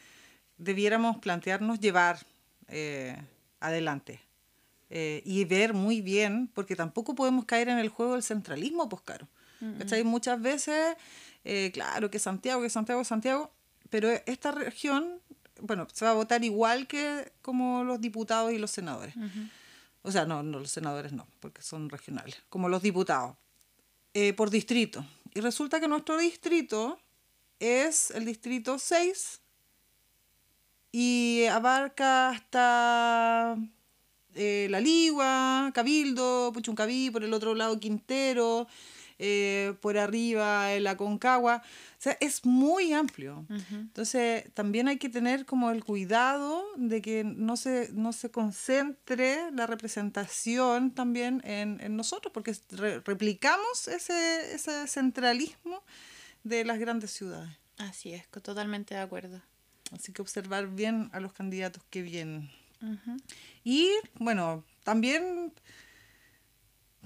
debiéramos 0.57 1.17
plantearnos 1.17 1.79
llevar 1.79 2.19
eh, 2.67 3.17
adelante. 3.59 4.21
Eh, 4.89 5.21
y 5.25 5.43
ver 5.43 5.73
muy 5.73 6.01
bien, 6.01 6.49
porque 6.53 6.75
tampoco 6.75 7.13
podemos 7.13 7.43
caer 7.43 7.67
en 7.67 7.77
el 7.77 7.89
juego 7.89 8.13
del 8.13 8.23
centralismo, 8.23 8.87
pues 8.87 9.01
caro. 9.01 9.27
Muchas 10.05 10.41
veces, 10.41 10.95
eh, 11.43 11.71
claro, 11.73 12.09
que 12.09 12.19
Santiago, 12.19 12.61
que 12.61 12.69
Santiago, 12.69 13.03
Santiago, 13.03 13.51
pero 13.89 14.09
esta 14.25 14.51
región, 14.51 15.19
bueno, 15.61 15.87
se 15.91 16.05
va 16.05 16.11
a 16.11 16.13
votar 16.13 16.43
igual 16.43 16.87
que 16.87 17.33
como 17.41 17.83
los 17.83 17.99
diputados 17.99 18.53
y 18.53 18.59
los 18.59 18.71
senadores. 18.71 19.15
O 20.03 20.11
sea, 20.11 20.25
no, 20.25 20.41
no, 20.41 20.59
los 20.59 20.71
senadores 20.71 21.11
no, 21.11 21.27
porque 21.41 21.61
son 21.61 21.89
regionales, 21.89 22.41
como 22.49 22.69
los 22.69 22.81
diputados, 22.81 23.35
eh, 24.19 24.33
por 24.33 24.49
distrito. 24.49 25.05
Y 25.35 25.41
resulta 25.41 25.79
que 25.79 25.87
nuestro 25.87 26.17
distrito 26.17 26.97
es 27.59 28.09
el 28.09 28.25
distrito 28.25 28.79
6 28.79 29.39
y 30.91 31.45
abarca 31.45 32.29
hasta 32.29 33.55
eh, 34.33 34.65
La 34.71 34.79
Ligua, 34.79 35.69
Cabildo, 35.71 36.49
Puchuncaví, 36.51 37.11
por 37.11 37.23
el 37.23 37.31
otro 37.31 37.53
lado 37.53 37.79
Quintero, 37.79 38.67
eh, 39.19 39.73
por 39.81 39.97
arriba 39.97 40.71
el 40.73 40.85
Aconcagua. 40.87 41.61
O 41.63 42.01
sea, 42.01 42.17
es 42.19 42.45
muy 42.45 42.93
amplio. 42.93 43.45
Entonces, 43.49 44.45
también 44.53 44.87
hay 44.87 44.97
que 44.97 45.09
tener 45.09 45.45
como 45.45 45.71
el 45.71 45.83
cuidado 45.83 46.63
de 46.75 47.01
que 47.01 47.23
no 47.23 47.57
se, 47.57 47.89
no 47.93 48.13
se 48.13 48.29
concentre 48.29 49.51
la 49.51 49.65
representación 49.67 50.91
también 50.91 51.41
en, 51.43 51.79
en 51.81 51.95
nosotros, 51.95 52.31
porque 52.33 52.55
re- 52.71 52.99
replicamos 52.99 53.87
ese, 53.87 54.53
ese 54.53 54.87
centralismo 54.87 55.81
de 56.43 56.63
las 56.65 56.79
grandes 56.79 57.11
ciudades. 57.11 57.57
Así 57.77 58.13
es, 58.13 58.27
totalmente 58.29 58.95
de 58.95 59.01
acuerdo. 59.01 59.41
Así 59.91 60.11
que 60.11 60.21
observar 60.21 60.67
bien 60.67 61.09
a 61.13 61.19
los 61.19 61.33
candidatos 61.33 61.81
que 61.89 62.01
vienen. 62.01 62.49
Y 63.63 63.89
bueno, 64.19 64.63
también 64.83 65.51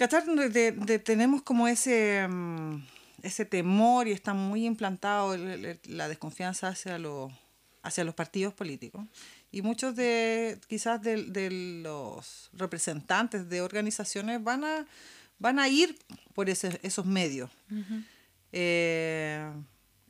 cachar 0.01 0.25
de, 0.25 0.71
de- 0.71 0.99
tenemos 0.99 1.41
como 1.43 1.67
ese 1.67 2.27
mm, 2.27 2.75
ese 3.23 3.45
temor 3.45 4.07
y 4.07 4.11
está 4.11 4.33
muy 4.33 4.65
implantado 4.65 5.33
el- 5.35 5.65
el- 5.65 5.79
la 5.85 6.07
desconfianza 6.07 6.69
hacia 6.69 6.97
los 6.97 7.31
hacia 7.83 8.03
los 8.03 8.13
partidos 8.15 8.53
políticos. 8.53 9.05
Y 9.51 9.61
muchos 9.63 9.95
de 9.95 10.59
quizás 10.67 11.01
de, 11.01 11.23
de 11.25 11.49
los 11.83 12.49
representantes 12.53 13.49
de 13.49 13.61
organizaciones 13.61 14.43
van 14.43 14.63
a 14.63 14.85
van 15.39 15.57
a 15.59 15.67
ir 15.67 15.97
por 16.35 16.49
ese- 16.49 16.79
esos 16.83 17.05
medios. 17.05 17.49
Eh, 18.53 19.51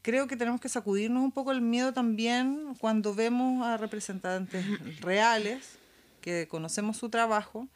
creo 0.02 0.28
que 0.28 0.36
tenemos 0.36 0.60
que 0.62 0.70
sacudirnos 0.70 1.24
un 1.24 1.32
poco 1.32 1.52
el 1.52 1.62
miedo 1.62 1.94
también 1.94 2.76
cuando 2.80 3.14
vemos 3.14 3.66
a 3.66 3.78
representantes 3.78 4.66
reales 5.02 5.78
que 6.22 6.48
conocemos 6.48 6.98
su 6.98 7.10
trabajo, 7.10 7.68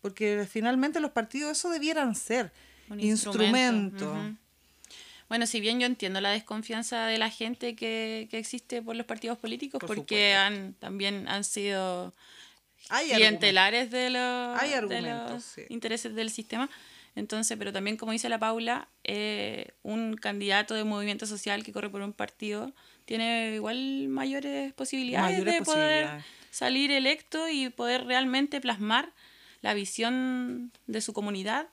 porque 0.00 0.46
finalmente 0.50 1.00
los 1.00 1.10
partidos 1.10 1.58
eso 1.58 1.70
debieran 1.70 2.14
ser 2.14 2.52
Un 2.88 3.00
instrumento. 3.00 4.16
Bueno, 5.28 5.46
si 5.46 5.60
bien 5.60 5.80
yo 5.80 5.86
entiendo 5.86 6.20
la 6.20 6.30
desconfianza 6.30 7.06
de 7.06 7.18
la 7.18 7.30
gente 7.30 7.74
que, 7.74 8.28
que 8.30 8.38
existe 8.38 8.80
por 8.80 8.94
los 8.94 9.06
partidos 9.06 9.38
políticos, 9.38 9.80
Por 9.80 9.88
porque 9.88 10.34
supuesto. 10.36 10.38
han 10.40 10.74
también 10.74 11.26
han 11.28 11.42
sido 11.42 12.14
Hay 12.90 13.10
clientelares 13.10 13.90
de 13.90 14.10
los, 14.10 14.60
Hay 14.60 14.70
de 14.70 14.76
argumentos, 14.76 15.32
los 15.32 15.44
sí. 15.44 15.62
intereses 15.68 16.14
del 16.14 16.30
sistema. 16.30 16.70
Entonces, 17.16 17.56
pero 17.58 17.72
también 17.72 17.96
como 17.96 18.12
dice 18.12 18.28
la 18.28 18.38
Paula, 18.38 18.88
eh, 19.02 19.72
un 19.82 20.16
candidato 20.16 20.74
de 20.74 20.84
movimiento 20.84 21.26
social 21.26 21.64
que 21.64 21.72
corre 21.72 21.88
por 21.90 22.02
un 22.02 22.12
partido 22.12 22.72
tiene 23.06 23.54
igual 23.54 24.06
mayores 24.08 24.72
posibilidades 24.74 25.38
Mayores 25.38 25.54
de 25.54 25.62
poder 25.64 26.24
salir 26.50 26.90
electo 26.90 27.48
y 27.48 27.70
poder 27.70 28.04
realmente 28.04 28.60
plasmar 28.60 29.12
la 29.62 29.74
visión 29.74 30.72
de 30.86 31.00
su 31.00 31.12
comunidad 31.12 31.68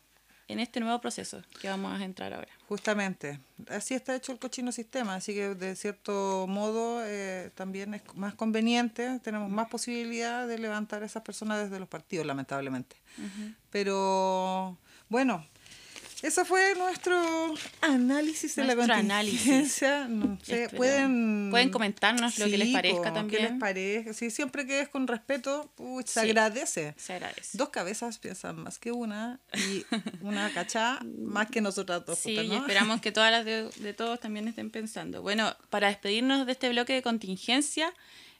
en 0.47 0.59
este 0.59 0.79
nuevo 0.79 0.99
proceso 0.99 1.41
que 1.61 1.69
vamos 1.69 1.99
a 1.99 2.03
entrar 2.03 2.33
ahora. 2.33 2.51
Justamente, 2.67 3.39
así 3.67 3.93
está 3.93 4.15
hecho 4.15 4.31
el 4.31 4.39
cochino 4.39 4.71
sistema, 4.71 5.15
así 5.15 5.33
que 5.33 5.55
de 5.55 5.75
cierto 5.75 6.45
modo 6.47 7.03
eh, 7.05 7.51
también 7.55 7.93
es 7.93 8.01
más 8.15 8.35
conveniente, 8.35 9.19
tenemos 9.19 9.49
más 9.49 9.69
posibilidad 9.69 10.47
de 10.47 10.59
levantar 10.59 11.03
a 11.03 11.05
esas 11.05 11.23
personas 11.23 11.63
desde 11.63 11.79
los 11.79 11.87
partidos, 11.87 12.25
lamentablemente. 12.25 12.95
Pero 13.69 14.77
bueno, 15.09 15.45
eso 16.23 16.45
fue 16.45 16.73
nuestro 16.75 17.53
análisis 17.81 18.55
de 18.55 18.63
la 18.63 18.75
contingencia. 18.75 20.07
No 20.07 20.39
sé, 20.41 20.69
pueden, 20.69 21.49
pueden 21.51 21.69
comentarnos 21.69 22.39
lo 22.39 22.45
que 22.45 22.57
les 22.57 22.69
parezca 22.73 22.97
po, 22.97 23.03
¿Qué 23.03 23.11
también. 23.11 23.43
les 23.43 23.53
parece? 23.59 24.13
Sí, 24.13 24.31
siempre 24.31 24.65
que 24.65 24.79
es 24.81 24.89
con 24.89 25.07
respeto, 25.07 25.71
uy, 25.77 26.03
se 26.07 26.21
Sí. 26.21 26.29
agradece. 26.29 26.95
Se 26.97 27.13
agradece. 27.13 27.57
Dos 27.57 27.69
cabezas 27.69 28.17
piensan 28.19 28.55
más 28.63 28.79
que 28.79 28.91
una 28.91 29.39
y 29.53 29.85
una 30.21 30.49
cachá 30.53 30.99
más 31.19 31.49
que 31.49 31.61
nosotras 31.61 32.05
dos. 32.05 32.17
Sí, 32.19 32.31
y 32.31 32.53
esperamos 32.55 33.01
que 33.01 33.11
todas 33.11 33.31
las 33.31 33.45
de, 33.45 33.69
de 33.79 33.93
todos 33.93 34.19
también 34.19 34.47
estén 34.47 34.69
pensando. 34.71 35.21
Bueno, 35.21 35.55
para 35.69 35.87
despedirnos 35.89 36.45
de 36.45 36.51
este 36.53 36.69
bloque 36.69 36.93
de 36.93 37.01
contingencia, 37.01 37.93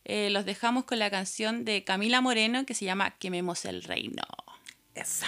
eh, 0.06 0.30
los 0.30 0.46
dejamos 0.46 0.86
con 0.86 1.00
la 1.00 1.10
canción 1.12 1.66
de 1.66 1.84
Camila 1.84 2.22
Moreno 2.22 2.66
que 2.66 2.74
se 2.74 2.86
llama 2.86 3.12
Quememos 3.20 3.66
el 3.66 3.84
Reino. 3.84 4.24
Esa. 4.96 5.28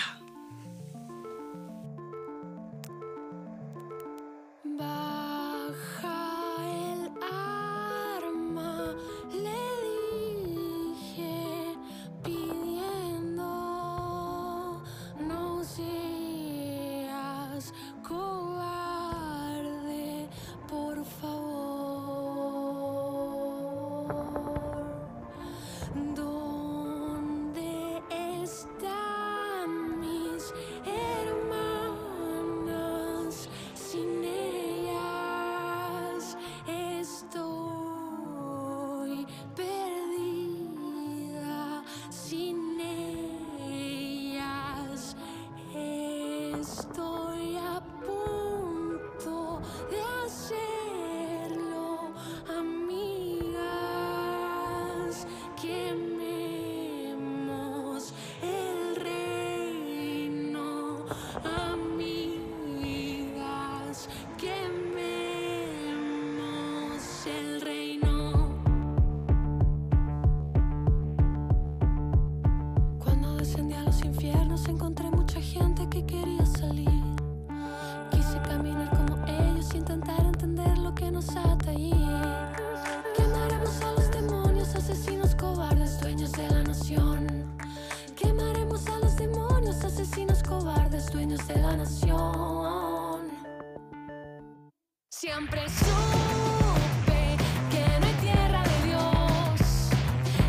Siempre 95.17 95.61
supe 95.69 97.37
que 97.71 97.99
no 97.99 98.05
hay 98.05 98.13
tierra 98.21 98.63
de 98.63 98.87
Dios. 98.89 99.89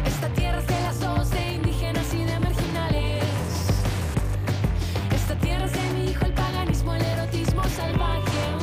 Esta 0.05 0.29
tierra 0.31 0.59
es 0.59 0.67
de 0.67 0.81
las 0.81 0.99
dos, 0.99 1.31
de 1.31 1.53
indígenas 1.55 2.13
y 2.13 2.25
de 2.25 2.41
marginales. 2.41 3.23
Esta 5.15 5.37
tierra 5.37 5.67
es 5.67 5.73
de 5.73 5.91
mi 5.95 6.11
hijo, 6.11 6.27
el 6.27 6.33
paganismo, 6.33 6.95
el 6.97 7.05
erotismo 7.05 7.63
salvaje. 7.63 8.57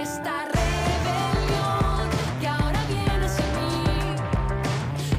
Esta 0.00 0.46
rebelión 0.46 2.08
que 2.40 2.48
ahora 2.48 2.82
viene 2.88 3.26
hacia 3.26 3.44
mí, 3.44 4.16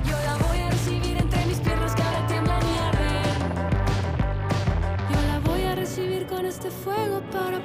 yo 0.09 0.17
la 0.17 0.35
voy 0.47 0.61
a 0.61 0.69
recibir 0.71 1.17
entre 1.17 1.45
mis 1.45 1.59
piernas 1.59 1.93
que 1.93 2.01
ahora 2.01 2.25
tiemblan 2.25 2.61
y 2.63 2.77
arden. 2.79 3.37
Yo 5.11 5.21
la 5.27 5.39
voy 5.45 5.61
a 5.63 5.75
recibir 5.75 6.25
con 6.25 6.43
este 6.47 6.71
fuego 6.71 7.21
para 7.31 7.59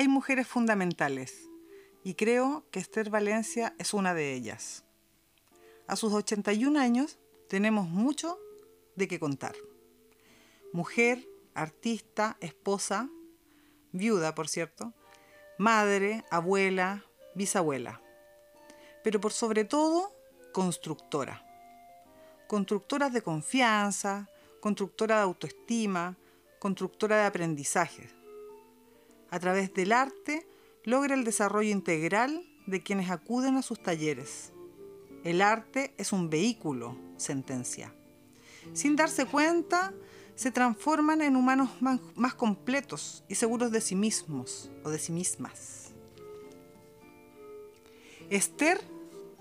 Hay 0.00 0.08
mujeres 0.08 0.48
fundamentales 0.48 1.50
y 2.04 2.14
creo 2.14 2.64
que 2.70 2.78
Esther 2.80 3.10
Valencia 3.10 3.74
es 3.78 3.92
una 3.92 4.14
de 4.14 4.32
ellas. 4.32 4.82
A 5.86 5.94
sus 5.94 6.14
81 6.14 6.80
años 6.80 7.18
tenemos 7.50 7.86
mucho 7.86 8.38
de 8.96 9.06
qué 9.08 9.20
contar. 9.20 9.54
Mujer, 10.72 11.28
artista, 11.52 12.38
esposa, 12.40 13.10
viuda, 13.92 14.34
por 14.34 14.48
cierto, 14.48 14.94
madre, 15.58 16.24
abuela, 16.30 17.04
bisabuela, 17.34 18.00
pero 19.04 19.20
por 19.20 19.34
sobre 19.34 19.66
todo, 19.66 20.14
constructora. 20.54 21.44
Constructora 22.48 23.10
de 23.10 23.20
confianza, 23.20 24.30
constructora 24.60 25.16
de 25.16 25.22
autoestima, 25.24 26.16
constructora 26.58 27.18
de 27.18 27.24
aprendizaje. 27.26 28.19
A 29.30 29.38
través 29.38 29.72
del 29.74 29.92
arte 29.92 30.46
logra 30.84 31.14
el 31.14 31.24
desarrollo 31.24 31.70
integral 31.70 32.44
de 32.66 32.82
quienes 32.82 33.10
acuden 33.10 33.56
a 33.56 33.62
sus 33.62 33.82
talleres. 33.82 34.52
El 35.24 35.42
arte 35.42 35.94
es 35.98 36.12
un 36.12 36.30
vehículo, 36.30 36.96
sentencia. 37.16 37.94
Sin 38.72 38.96
darse 38.96 39.26
cuenta, 39.26 39.92
se 40.34 40.50
transforman 40.50 41.20
en 41.20 41.36
humanos 41.36 41.70
más, 41.80 42.34
completos 42.34 43.24
y 43.28 43.34
seguros 43.34 43.70
de 43.70 43.80
sí 43.80 43.94
mismos 43.94 44.70
o 44.84 44.90
de 44.90 44.98
sí 44.98 45.12
mismas. 45.12 45.92
Esther 48.30 48.80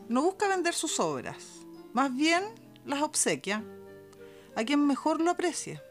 no 0.09 0.23
busca 0.23 0.47
vender 0.47 0.73
sus 0.73 0.99
obras, 0.99 1.61
más 1.93 2.13
bien 2.13 2.43
las 2.85 3.01
obsequia 3.01 3.63
a 4.55 4.63
quien 4.65 4.85
mejor 4.85 5.21
lo 5.21 5.31
aprecie 5.31 5.81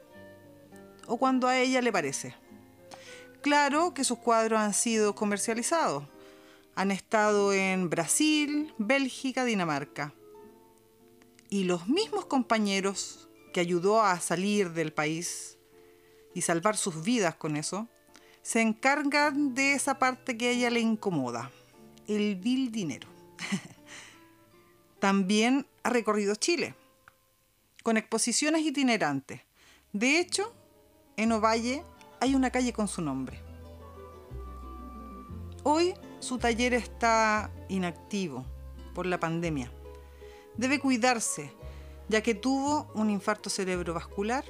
o 1.07 1.17
cuando 1.17 1.49
a 1.49 1.59
ella 1.59 1.81
le 1.81 1.91
parece. 1.91 2.35
Claro 3.49 3.95
que 3.95 4.05
sus 4.05 4.19
cuadros 4.19 4.61
han 4.61 4.75
sido 4.75 5.15
comercializados. 5.15 6.05
Han 6.75 6.91
estado 6.91 7.55
en 7.55 7.89
Brasil, 7.89 8.75
Bélgica, 8.77 9.47
Dinamarca. 9.47 10.13
Y 11.49 11.65
los 11.65 11.89
mismos 11.89 12.27
compañeros 12.27 13.31
que 13.55 13.61
ayudó 13.61 14.03
a 14.03 14.21
salir 14.21 14.73
del 14.73 14.93
país 14.93 15.57
y 16.35 16.43
salvar 16.43 16.77
sus 16.77 17.03
vidas 17.03 17.37
con 17.37 17.57
eso, 17.57 17.89
se 18.43 18.61
encargan 18.61 19.55
de 19.55 19.73
esa 19.73 19.99
parte 19.99 20.37
que 20.37 20.49
a 20.49 20.51
ella 20.51 20.69
le 20.69 20.81
incomoda, 20.81 21.51
el 22.07 22.37
vil 22.37 22.71
dinero. 22.71 23.09
También 24.99 25.67
ha 25.85 25.89
recorrido 25.89 26.35
Chile, 26.35 26.75
con 27.83 27.97
exposiciones 27.97 28.61
itinerantes. 28.61 29.41
De 29.95 30.19
hecho, 30.19 30.53
en 31.17 31.33
Ovalle 31.33 31.83
hay 32.21 32.35
una 32.35 32.51
calle 32.51 32.73
con 32.73 32.89
su 32.89 33.03
nombre. 33.03 33.41
Hoy 35.63 35.95
su 36.21 36.39
taller 36.39 36.75
está 36.75 37.51
inactivo 37.69 38.45
por 38.95 39.07
la 39.07 39.21
pandemia. 39.21 39.71
Debe 40.57 40.81
cuidarse, 40.81 41.53
ya 42.09 42.23
que 42.23 42.35
tuvo 42.35 42.91
un 42.95 43.11
infarto 43.11 43.51
cerebrovascular 43.51 44.45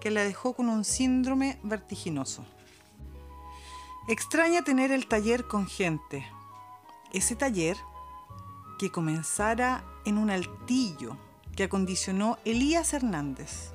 que 0.00 0.10
la 0.10 0.22
dejó 0.22 0.54
con 0.54 0.68
un 0.68 0.84
síndrome 0.84 1.58
vertiginoso. 1.62 2.44
Extraña 4.08 4.62
tener 4.62 4.90
el 4.90 5.06
taller 5.06 5.46
con 5.46 5.66
gente. 5.66 6.26
Ese 7.12 7.36
taller 7.36 7.76
que 8.78 8.90
comenzara 8.90 9.84
en 10.04 10.16
un 10.16 10.30
altillo 10.30 11.16
que 11.54 11.64
acondicionó 11.64 12.38
Elías 12.44 12.94
Hernández, 12.94 13.72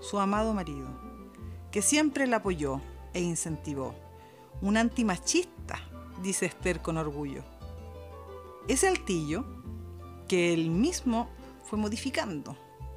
su 0.00 0.18
amado 0.18 0.54
marido, 0.54 0.88
que 1.76 1.82
siempre 1.82 2.26
la 2.26 2.38
apoyó 2.38 2.80
e 3.12 3.20
incentivó. 3.20 3.94
Un 4.62 4.78
antimachista, 4.78 5.78
dice 6.22 6.46
Esther 6.46 6.80
con 6.80 6.96
orgullo. 6.96 7.42
Ese 8.66 8.88
altillo 8.88 9.44
que 10.26 10.54
él 10.54 10.70
mismo 10.70 11.28
fue 11.64 11.78
modificando, 11.78 12.56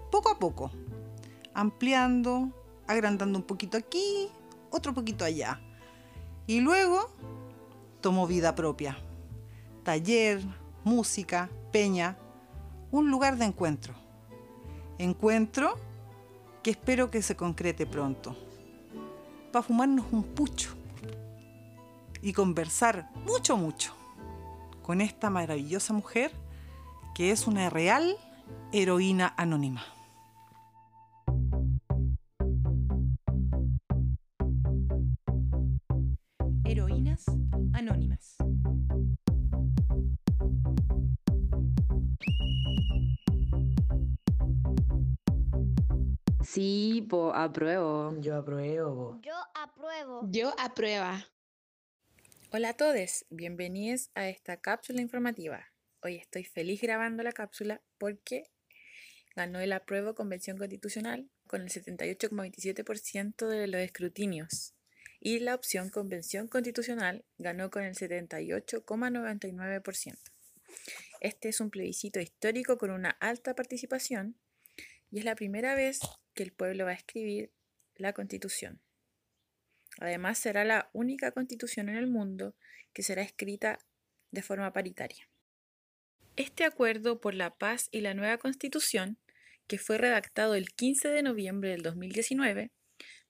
poco 0.10 0.30
a 0.30 0.40
poco, 0.40 0.72
ampliando, 1.54 2.54
agrandando 2.88 3.38
un 3.38 3.44
poquito 3.44 3.76
aquí, 3.76 4.30
otro 4.72 4.94
poquito 4.94 5.26
allá. 5.26 5.60
Y 6.48 6.62
luego 6.62 7.10
tomó 8.00 8.28
vida 8.28 8.56
propia. 8.56 8.98
Taller, 9.84 10.42
música, 10.86 11.50
peña, 11.74 12.18
un 12.92 13.12
lugar 13.12 13.36
de 13.36 13.44
encuentro. 13.44 13.94
Encuentro 14.98 15.76
que 16.64 16.72
espero 16.72 17.12
que 17.12 17.22
se 17.22 17.36
concrete 17.36 17.86
pronto. 17.86 18.38
Para 19.52 19.64
fumarnos 19.64 20.06
un 20.12 20.24
pucho 20.24 20.70
y 22.22 22.34
conversar 22.34 23.10
mucho, 23.26 23.58
mucho 23.58 23.94
con 24.84 25.02
esta 25.02 25.30
maravillosa 25.30 25.94
mujer 25.94 26.32
que 27.16 27.32
es 27.32 27.48
una 27.48 27.70
real 27.70 28.16
heroína 28.72 29.34
anónima. 29.38 29.84
Sí, 46.60 47.08
po, 47.10 47.34
apruebo. 47.34 48.14
Yo 48.20 48.36
apruebo. 48.36 49.22
Yo 49.24 49.34
apruebo. 49.56 50.28
Yo 50.30 50.54
aprueba. 50.60 51.26
Hola 52.52 52.72
a 52.72 52.74
todos, 52.74 53.26
bienvenidos 53.30 54.12
a 54.14 54.28
esta 54.28 54.60
cápsula 54.60 55.02
informativa. 55.02 55.68
Hoy 56.02 56.18
estoy 56.18 56.44
feliz 56.44 56.82
grabando 56.82 57.24
la 57.24 57.32
cápsula 57.32 57.82
porque 57.98 58.44
ganó 59.38 59.62
el 59.62 59.72
apruebo 59.72 60.16
Convención 60.16 60.58
Constitucional 60.58 61.30
con 61.48 61.62
el 61.62 61.70
78,27% 61.70 63.48
de 63.48 63.68
los 63.68 63.80
escrutinios 63.80 64.74
y 65.22 65.40
la 65.40 65.56
opción 65.56 65.90
Convención 65.90 66.50
Constitucional 66.50 67.24
ganó 67.38 67.70
con 67.70 67.84
el 67.84 67.96
78,99%. 67.96 70.18
Este 71.22 71.48
es 71.48 71.62
un 71.62 71.70
plebiscito 71.70 72.20
histórico 72.20 72.78
con 72.78 72.92
una 72.92 73.12
alta 73.12 73.56
participación 73.56 74.36
y 75.12 75.20
es 75.20 75.26
la 75.26 75.36
primera 75.36 75.76
vez 75.76 76.00
que 76.34 76.44
el 76.44 76.52
pueblo 76.52 76.86
va 76.86 76.92
a 76.92 76.96
escribir 76.96 77.52
la 77.96 78.14
Constitución. 78.14 78.82
Además, 80.00 80.38
será 80.38 80.64
la 80.64 80.90
única 80.94 81.32
constitución 81.32 81.90
en 81.90 81.98
el 81.98 82.08
mundo 82.08 82.56
que 82.94 83.04
será 83.04 83.22
escrita 83.22 83.80
de 84.32 84.42
forma 84.42 84.72
paritaria. 84.72 85.28
Este 86.36 86.64
acuerdo 86.64 87.20
por 87.20 87.34
la 87.34 87.58
paz 87.58 87.90
y 87.92 88.02
la 88.02 88.14
nueva 88.14 88.38
constitución, 88.38 89.18
que 89.68 89.78
fue 89.78 89.98
redactado 89.98 90.56
el 90.56 90.70
15 90.70 91.10
de 91.10 91.24
noviembre 91.24 91.72
del 91.72 91.82
2019, 91.82 92.72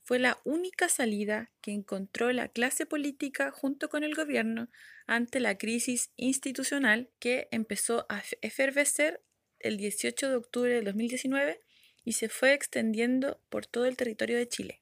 fue 0.03 0.19
la 0.19 0.39
única 0.43 0.89
salida 0.89 1.51
que 1.61 1.71
encontró 1.71 2.31
la 2.31 2.49
clase 2.49 2.85
política 2.85 3.51
junto 3.51 3.89
con 3.89 4.03
el 4.03 4.15
gobierno 4.15 4.69
ante 5.07 5.39
la 5.39 5.57
crisis 5.57 6.11
institucional 6.17 7.09
que 7.19 7.47
empezó 7.51 8.05
a 8.09 8.23
efervecer 8.41 9.23
el 9.59 9.77
18 9.77 10.29
de 10.29 10.35
octubre 10.35 10.73
del 10.73 10.85
2019 10.85 11.61
y 12.09 12.13
se 12.13 12.27
fue 12.27 12.53
extendiendo 12.53 13.39
por 13.49 13.67
todo 13.67 13.85
el 13.85 13.95
territorio 13.95 14.35
de 14.35 14.49
Chile, 14.49 14.81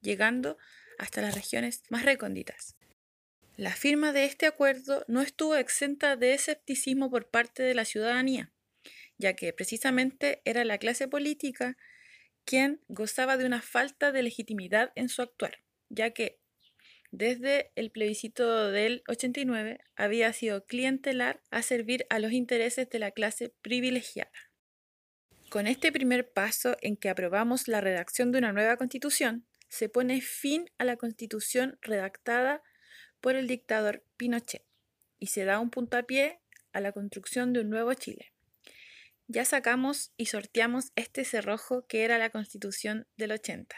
llegando 0.00 0.56
hasta 0.98 1.20
las 1.20 1.34
regiones 1.34 1.82
más 1.90 2.06
recónditas. 2.06 2.74
La 3.58 3.72
firma 3.72 4.14
de 4.14 4.24
este 4.24 4.46
acuerdo 4.46 5.04
no 5.08 5.20
estuvo 5.20 5.56
exenta 5.56 6.16
de 6.16 6.32
escepticismo 6.32 7.10
por 7.10 7.28
parte 7.28 7.62
de 7.62 7.74
la 7.74 7.84
ciudadanía, 7.84 8.50
ya 9.18 9.36
que 9.36 9.52
precisamente 9.52 10.40
era 10.46 10.64
la 10.64 10.78
clase 10.78 11.06
política 11.06 11.76
quien 12.46 12.80
gozaba 12.88 13.36
de 13.36 13.44
una 13.44 13.60
falta 13.60 14.10
de 14.10 14.22
legitimidad 14.22 14.90
en 14.94 15.10
su 15.10 15.20
actuar, 15.20 15.58
ya 15.90 16.12
que 16.12 16.40
desde 17.10 17.72
el 17.74 17.90
plebiscito 17.90 18.70
del 18.70 19.02
89 19.06 19.80
había 19.96 20.32
sido 20.32 20.64
clientelar 20.64 21.42
a 21.50 21.60
servir 21.60 22.06
a 22.08 22.18
los 22.20 22.32
intereses 22.32 22.88
de 22.88 23.00
la 23.00 23.10
clase 23.10 23.50
privilegiada. 23.60 24.51
Con 25.52 25.66
este 25.66 25.92
primer 25.92 26.32
paso 26.32 26.78
en 26.80 26.96
que 26.96 27.10
aprobamos 27.10 27.68
la 27.68 27.82
redacción 27.82 28.32
de 28.32 28.38
una 28.38 28.54
nueva 28.54 28.78
constitución, 28.78 29.46
se 29.68 29.90
pone 29.90 30.22
fin 30.22 30.70
a 30.78 30.84
la 30.86 30.96
constitución 30.96 31.78
redactada 31.82 32.62
por 33.20 33.36
el 33.36 33.48
dictador 33.48 34.02
Pinochet 34.16 34.64
y 35.18 35.26
se 35.26 35.44
da 35.44 35.60
un 35.60 35.68
puntapié 35.68 36.40
a 36.72 36.80
la 36.80 36.92
construcción 36.92 37.52
de 37.52 37.60
un 37.60 37.68
nuevo 37.68 37.92
Chile. 37.92 38.32
Ya 39.26 39.44
sacamos 39.44 40.14
y 40.16 40.24
sorteamos 40.24 40.90
este 40.96 41.22
cerrojo 41.22 41.86
que 41.86 42.04
era 42.04 42.16
la 42.16 42.30
constitución 42.30 43.06
del 43.18 43.32
80. 43.32 43.76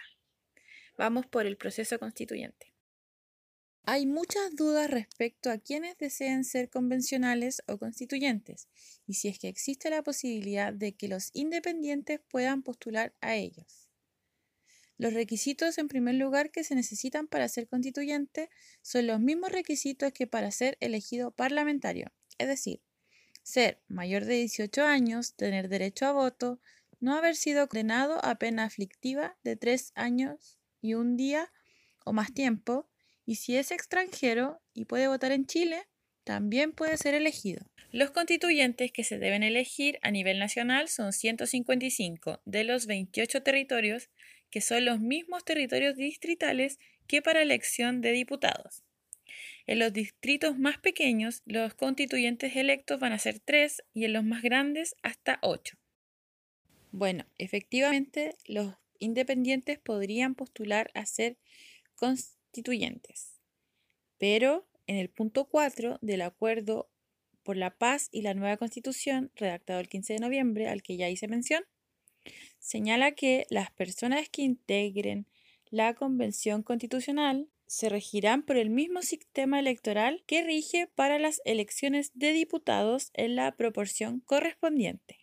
Vamos 0.97 1.27
por 1.27 1.45
el 1.45 1.57
proceso 1.57 1.99
constituyente. 1.99 2.73
Hay 3.87 4.07
muchas 4.07 4.57
dudas 4.57 4.91
respecto 4.91 5.51
a 5.51 5.59
quienes 5.59 5.99
deseen 5.99 6.45
ser 6.45 6.71
convencionales 6.71 7.63
o 7.67 7.77
constituyentes 7.77 8.67
y 9.07 9.15
si 9.15 9.29
es 9.29 9.39
que 9.39 9.49
existe 9.49 9.91
la 9.91 10.03
posibilidad 10.03 10.73
de 10.73 10.97
que 10.97 11.07
los 11.07 11.29
independientes 11.35 12.21
puedan 12.31 12.63
postular 12.63 13.15
a 13.21 13.35
ellos. 13.35 13.91
Los 14.97 15.13
requisitos 15.13 15.77
en 15.77 15.89
primer 15.89 16.15
lugar 16.15 16.51
que 16.51 16.65
se 16.65 16.75
necesitan 16.75 17.27
para 17.27 17.47
ser 17.47 17.69
constituyente 17.69 18.49
son 18.81 19.07
los 19.07 19.21
mismos 19.21 19.53
requisitos 19.53 20.13
que 20.15 20.27
para 20.27 20.51
ser 20.51 20.79
elegido 20.81 21.31
parlamentario, 21.31 22.11
es 22.39 22.49
decir, 22.49 22.81
ser 23.43 23.83
mayor 23.89 24.25
de 24.25 24.37
18 24.37 24.83
años, 24.83 25.35
tener 25.35 25.69
derecho 25.69 26.07
a 26.07 26.13
voto, 26.13 26.59
no 27.01 27.17
haber 27.17 27.37
sido 27.37 27.69
condenado 27.69 28.25
a 28.25 28.37
pena 28.37 28.65
aflictiva 28.65 29.37
de 29.45 29.57
3 29.57 29.93
años 29.95 30.59
y 30.81 30.95
un 30.95 31.19
día 31.19 31.53
o 32.07 32.15
más 32.15 32.33
tiempo, 32.33 32.89
y 33.27 33.37
si 33.37 33.57
es 33.57 33.71
extranjero 33.71 34.61
y 34.73 34.85
puede 34.85 35.09
votar 35.09 35.33
en 35.33 35.47
Chile, 35.47 35.83
también 36.25 36.73
puede 36.73 36.97
ser 36.97 37.15
elegido. 37.15 37.67
Los 37.93 38.11
constituyentes 38.11 38.91
que 38.91 39.05
se 39.05 39.19
deben 39.19 39.43
elegir 39.43 39.99
a 40.03 40.11
nivel 40.11 40.39
nacional 40.39 40.89
son 40.89 41.13
155 41.13 42.41
de 42.45 42.65
los 42.65 42.87
28 42.87 43.43
territorios, 43.43 44.11
que 44.51 44.61
son 44.61 44.85
los 44.85 45.01
mismos 45.01 45.45
territorios 45.45 45.97
distritales 45.97 46.79
que 47.07 47.23
para 47.23 47.43
elección 47.43 48.01
de 48.01 48.13
diputados. 48.13 48.83
En 49.67 49.79
los 49.79 49.93
distritos 49.93 50.59
más 50.59 50.79
pequeños, 50.79 51.43
los 51.47 51.75
constituyentes 51.75 52.57
electos 52.57 53.01
van 53.01 53.13
a 53.13 53.19
ser 53.19 53.41
3 53.41 53.83
y 53.95 54.05
en 54.05 54.13
los 54.13 54.25
más 54.25 54.43
grandes 54.43 54.95
hasta 55.03 55.39
8. 55.43 55.79
Bueno, 56.91 57.27
efectivamente, 57.39 58.37
los 58.45 58.75
independientes 58.99 59.79
podrían 59.79 60.35
postular 60.35 60.91
a 60.95 61.07
ser 61.07 61.39
constituyentes, 61.97 62.34
pero 64.19 64.67
en 64.87 64.97
el 64.97 65.11
punto 65.11 65.47
4 65.47 65.99
del 66.01 66.23
acuerdo 66.23 66.91
por 67.43 67.57
la 67.57 67.77
paz 67.77 68.09
y 68.11 68.23
la 68.23 68.35
nueva 68.35 68.57
constitución, 68.57 69.31
redactado 69.35 69.81
el 69.81 69.89
15 69.89 70.15
de 70.15 70.19
noviembre, 70.21 70.69
al 70.69 70.83
que 70.83 70.97
ya 70.97 71.11
hice 71.11 71.29
mención, 71.29 71.65
señala 72.59 73.13
que 73.13 73.47
las 73.51 73.71
personas 73.71 74.29
que 74.29 74.43
integren 74.43 75.27
la 75.71 75.95
convención 75.95 76.63
constitucional 76.63 77.49
se 77.67 77.89
regirán 77.89 78.43
por 78.43 78.57
el 78.57 78.71
mismo 78.71 79.03
sistema 79.03 79.59
electoral 79.59 80.23
que 80.27 80.43
rige 80.43 80.87
para 80.95 81.19
las 81.19 81.41
elecciones 81.45 82.13
de 82.15 82.33
diputados 82.33 83.11
en 83.15 83.37
la 83.37 83.57
proporción 83.57 84.21
correspondiente. 84.21 85.19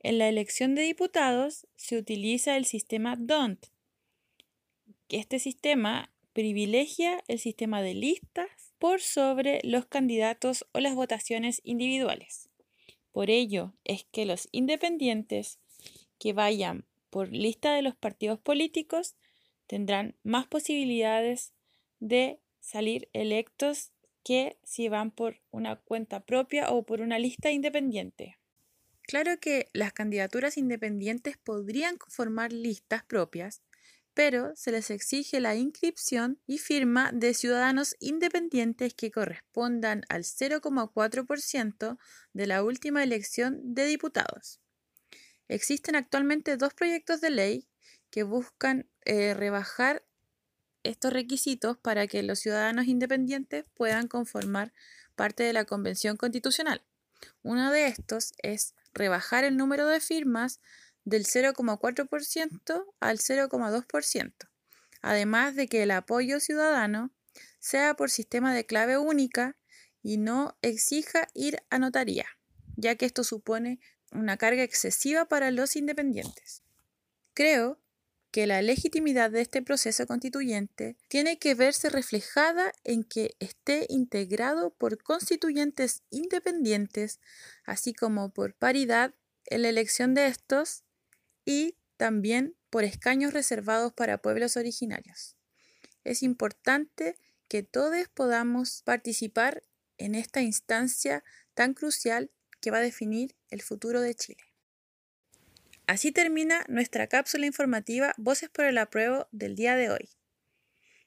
En 0.00 0.18
la 0.18 0.28
elección 0.28 0.74
de 0.74 0.82
diputados 0.82 1.66
se 1.76 1.96
utiliza 1.96 2.56
el 2.56 2.66
sistema 2.66 3.16
DONT. 3.16 3.73
Este 5.10 5.38
sistema 5.38 6.10
privilegia 6.32 7.22
el 7.28 7.38
sistema 7.38 7.82
de 7.82 7.94
listas 7.94 8.48
por 8.78 9.00
sobre 9.00 9.60
los 9.62 9.86
candidatos 9.86 10.66
o 10.72 10.80
las 10.80 10.94
votaciones 10.94 11.60
individuales. 11.62 12.48
Por 13.12 13.30
ello 13.30 13.74
es 13.84 14.04
que 14.10 14.24
los 14.24 14.48
independientes 14.50 15.58
que 16.18 16.32
vayan 16.32 16.86
por 17.10 17.28
lista 17.28 17.74
de 17.74 17.82
los 17.82 17.94
partidos 17.94 18.40
políticos 18.40 19.14
tendrán 19.66 20.16
más 20.24 20.46
posibilidades 20.46 21.52
de 22.00 22.40
salir 22.60 23.08
electos 23.12 23.92
que 24.24 24.56
si 24.64 24.88
van 24.88 25.10
por 25.10 25.40
una 25.50 25.76
cuenta 25.76 26.20
propia 26.20 26.70
o 26.70 26.82
por 26.82 27.02
una 27.02 27.18
lista 27.18 27.50
independiente. 27.50 28.38
Claro 29.02 29.38
que 29.38 29.68
las 29.74 29.92
candidaturas 29.92 30.56
independientes 30.56 31.36
podrían 31.36 31.98
conformar 31.98 32.52
listas 32.52 33.04
propias, 33.04 33.62
pero 34.14 34.52
se 34.54 34.70
les 34.70 34.90
exige 34.90 35.40
la 35.40 35.56
inscripción 35.56 36.40
y 36.46 36.58
firma 36.58 37.10
de 37.12 37.34
ciudadanos 37.34 37.96
independientes 37.98 38.94
que 38.94 39.10
correspondan 39.10 40.02
al 40.08 40.22
0,4% 40.22 41.98
de 42.32 42.46
la 42.46 42.62
última 42.62 43.02
elección 43.02 43.74
de 43.74 43.86
diputados. 43.86 44.60
Existen 45.48 45.96
actualmente 45.96 46.56
dos 46.56 46.72
proyectos 46.74 47.20
de 47.20 47.30
ley 47.30 47.68
que 48.10 48.22
buscan 48.22 48.88
eh, 49.04 49.34
rebajar 49.34 50.04
estos 50.84 51.12
requisitos 51.12 51.76
para 51.76 52.06
que 52.06 52.22
los 52.22 52.38
ciudadanos 52.38 52.86
independientes 52.86 53.64
puedan 53.74 54.06
conformar 54.06 54.72
parte 55.16 55.42
de 55.42 55.52
la 55.52 55.64
Convención 55.64 56.16
Constitucional. 56.16 56.82
Uno 57.42 57.70
de 57.72 57.86
estos 57.86 58.32
es 58.42 58.74
rebajar 58.92 59.44
el 59.44 59.56
número 59.56 59.86
de 59.86 60.00
firmas 60.00 60.60
del 61.04 61.24
0,4% 61.24 62.84
al 63.00 63.18
0,2%, 63.18 64.32
además 65.02 65.54
de 65.54 65.68
que 65.68 65.82
el 65.82 65.90
apoyo 65.90 66.40
ciudadano 66.40 67.10
sea 67.58 67.94
por 67.94 68.10
sistema 68.10 68.54
de 68.54 68.66
clave 68.66 68.98
única 68.98 69.56
y 70.02 70.18
no 70.18 70.56
exija 70.62 71.28
ir 71.34 71.62
a 71.70 71.78
notaría, 71.78 72.26
ya 72.76 72.94
que 72.94 73.06
esto 73.06 73.24
supone 73.24 73.80
una 74.12 74.36
carga 74.36 74.62
excesiva 74.62 75.24
para 75.26 75.50
los 75.50 75.76
independientes. 75.76 76.62
Creo 77.34 77.80
que 78.30 78.46
la 78.46 78.62
legitimidad 78.62 79.30
de 79.30 79.40
este 79.40 79.62
proceso 79.62 80.06
constituyente 80.06 80.96
tiene 81.08 81.38
que 81.38 81.54
verse 81.54 81.88
reflejada 81.88 82.72
en 82.82 83.04
que 83.04 83.36
esté 83.38 83.86
integrado 83.88 84.70
por 84.70 85.02
constituyentes 85.02 86.02
independientes, 86.10 87.20
así 87.64 87.94
como 87.94 88.30
por 88.30 88.54
paridad 88.54 89.14
en 89.46 89.62
la 89.62 89.68
elección 89.68 90.14
de 90.14 90.26
estos 90.26 90.83
y 91.44 91.76
también 91.96 92.56
por 92.70 92.84
escaños 92.84 93.32
reservados 93.32 93.92
para 93.92 94.18
pueblos 94.18 94.56
originarios. 94.56 95.36
Es 96.02 96.22
importante 96.22 97.16
que 97.48 97.62
todos 97.62 98.08
podamos 98.08 98.82
participar 98.82 99.62
en 99.98 100.14
esta 100.14 100.42
instancia 100.42 101.24
tan 101.54 101.74
crucial 101.74 102.30
que 102.60 102.70
va 102.70 102.78
a 102.78 102.82
definir 102.82 103.36
el 103.50 103.62
futuro 103.62 104.00
de 104.00 104.14
Chile. 104.14 104.42
Así 105.86 106.12
termina 106.12 106.64
nuestra 106.68 107.06
cápsula 107.08 107.46
informativa 107.46 108.14
Voces 108.16 108.48
por 108.48 108.64
el 108.64 108.78
Apruebo 108.78 109.28
del 109.32 109.54
día 109.54 109.76
de 109.76 109.90
hoy. 109.90 110.08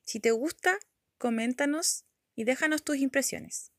Si 0.03 0.19
te 0.19 0.31
gusta, 0.31 0.77
coméntanos 1.17 2.05
y 2.35 2.43
déjanos 2.43 2.83
tus 2.83 2.97
impresiones. 2.97 3.71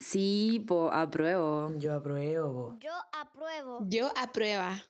Sí, 0.00 0.64
po, 0.66 0.92
apruebo. 0.92 1.72
Yo 1.78 1.94
apruebo. 1.94 2.76
Yo 2.80 2.92
apruebo. 3.12 3.78
Yo 3.88 4.12
aprueba. 4.16 4.84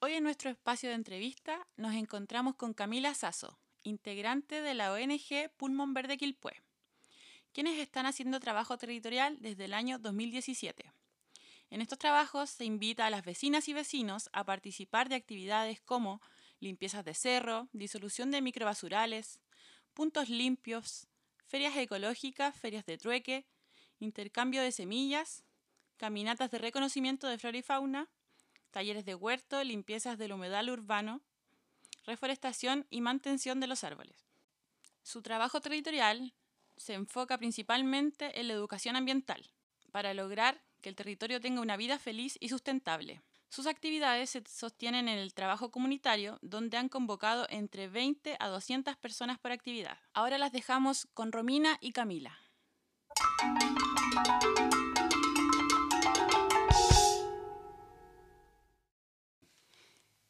Hoy 0.00 0.14
en 0.14 0.24
nuestro 0.24 0.50
espacio 0.50 0.88
de 0.88 0.96
entrevista 0.96 1.66
nos 1.76 1.94
encontramos 1.94 2.56
con 2.56 2.74
Camila 2.74 3.14
Sasso, 3.14 3.58
integrante 3.84 4.60
de 4.60 4.74
la 4.74 4.92
ONG 4.92 5.50
Pulmón 5.56 5.94
Verde 5.94 6.18
Quilpué, 6.18 6.60
quienes 7.52 7.78
están 7.78 8.06
haciendo 8.06 8.40
trabajo 8.40 8.76
territorial 8.78 9.38
desde 9.40 9.66
el 9.66 9.74
año 9.74 9.98
2017. 9.98 10.92
En 11.70 11.80
estos 11.80 11.98
trabajos 11.98 12.50
se 12.50 12.64
invita 12.64 13.06
a 13.06 13.10
las 13.10 13.24
vecinas 13.24 13.68
y 13.68 13.72
vecinos 13.72 14.28
a 14.32 14.44
participar 14.44 15.08
de 15.08 15.14
actividades 15.14 15.80
como 15.80 16.20
limpiezas 16.60 17.04
de 17.04 17.14
cerro, 17.14 17.68
disolución 17.72 18.30
de 18.30 18.42
microbasurales, 18.42 19.40
puntos 19.94 20.28
limpios, 20.28 21.08
ferias 21.52 21.76
ecológicas, 21.76 22.56
ferias 22.56 22.86
de 22.86 22.96
trueque, 22.96 23.44
intercambio 24.00 24.62
de 24.62 24.72
semillas, 24.72 25.44
caminatas 25.98 26.50
de 26.50 26.56
reconocimiento 26.56 27.28
de 27.28 27.36
flora 27.36 27.58
y 27.58 27.62
fauna, 27.62 28.08
talleres 28.70 29.04
de 29.04 29.14
huerto, 29.14 29.62
limpiezas 29.62 30.16
del 30.16 30.32
humedal 30.32 30.70
urbano, 30.70 31.20
reforestación 32.06 32.86
y 32.88 33.02
mantención 33.02 33.60
de 33.60 33.66
los 33.66 33.84
árboles. 33.84 34.24
Su 35.02 35.20
trabajo 35.20 35.60
territorial 35.60 36.32
se 36.78 36.94
enfoca 36.94 37.36
principalmente 37.36 38.40
en 38.40 38.48
la 38.48 38.54
educación 38.54 38.96
ambiental, 38.96 39.50
para 39.90 40.14
lograr 40.14 40.62
que 40.80 40.88
el 40.88 40.96
territorio 40.96 41.38
tenga 41.38 41.60
una 41.60 41.76
vida 41.76 41.98
feliz 41.98 42.38
y 42.40 42.48
sustentable. 42.48 43.20
Sus 43.52 43.66
actividades 43.66 44.30
se 44.30 44.42
sostienen 44.48 45.10
en 45.10 45.18
el 45.18 45.34
trabajo 45.34 45.70
comunitario, 45.70 46.38
donde 46.40 46.78
han 46.78 46.88
convocado 46.88 47.46
entre 47.50 47.86
20 47.86 48.38
a 48.40 48.48
200 48.48 48.96
personas 48.96 49.38
por 49.38 49.52
actividad. 49.52 49.98
Ahora 50.14 50.38
las 50.38 50.52
dejamos 50.52 51.06
con 51.12 51.32
Romina 51.32 51.76
y 51.82 51.92
Camila. 51.92 52.34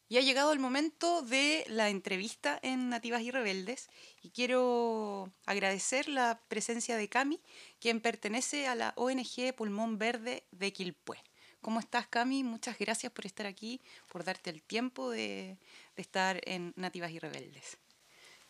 Y 0.09 0.17
ha 0.17 0.21
llegado 0.21 0.51
el 0.51 0.59
momento 0.59 1.21
de 1.21 1.63
la 1.69 1.87
entrevista 1.87 2.59
en 2.61 2.89
Nativas 2.89 3.21
y 3.21 3.31
Rebeldes 3.31 3.89
y 4.21 4.31
quiero 4.31 5.31
agradecer 5.45 6.09
la 6.09 6.41
presencia 6.49 6.97
de 6.97 7.07
Cami, 7.07 7.39
quien 7.79 8.01
pertenece 8.01 8.67
a 8.67 8.75
la 8.75 8.91
ONG 8.97 9.55
Pulmón 9.55 9.97
Verde 9.97 10.43
de 10.51 10.73
Quilpué. 10.73 11.23
¿Cómo 11.63 11.79
estás, 11.79 12.07
Cami? 12.07 12.43
Muchas 12.43 12.77
gracias 12.77 13.09
por 13.13 13.25
estar 13.25 13.45
aquí, 13.45 13.79
por 14.11 14.25
darte 14.25 14.49
el 14.49 14.61
tiempo 14.61 15.09
de, 15.09 15.57
de 15.95 16.01
estar 16.01 16.41
en 16.43 16.73
Nativas 16.75 17.09
y 17.11 17.19
Rebeldes. 17.19 17.77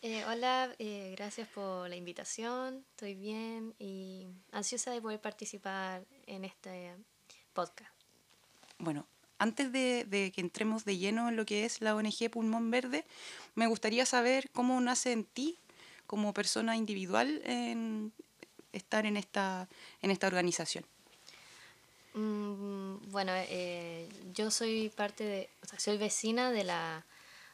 Eh, 0.02 0.24
hola, 0.24 0.74
eh, 0.80 1.14
gracias 1.16 1.46
por 1.46 1.88
la 1.88 1.94
invitación. 1.94 2.84
Estoy 2.90 3.14
bien 3.14 3.72
y 3.78 4.26
ansiosa 4.50 4.90
de 4.90 5.00
poder 5.00 5.20
participar 5.20 6.04
en 6.26 6.44
este 6.44 6.92
podcast. 7.52 7.92
Bueno, 8.78 9.06
antes 9.38 9.70
de, 9.70 10.04
de 10.04 10.32
que 10.32 10.40
entremos 10.40 10.84
de 10.84 10.98
lleno 10.98 11.28
en 11.28 11.36
lo 11.36 11.46
que 11.46 11.64
es 11.64 11.80
la 11.80 11.94
ONG 11.94 12.30
Pulmón 12.32 12.72
Verde, 12.72 13.06
me 13.54 13.68
gustaría 13.68 14.06
saber 14.06 14.50
cómo 14.50 14.80
nace 14.80 15.12
en 15.12 15.24
ti, 15.24 15.60
como 16.08 16.34
persona 16.34 16.76
individual, 16.76 17.42
en 17.44 18.12
estar 18.72 19.06
en 19.06 19.16
esta, 19.16 19.68
en 20.02 20.10
esta 20.10 20.26
organización. 20.26 20.84
Mm, 22.14 23.10
bueno, 23.10 23.32
eh, 23.34 24.08
yo 24.34 24.50
soy 24.50 24.88
parte 24.88 25.24
de, 25.24 25.50
o 25.62 25.66
sea, 25.66 25.80
soy 25.80 25.98
vecina 25.98 26.52
de 26.52 26.64
la, 26.64 27.04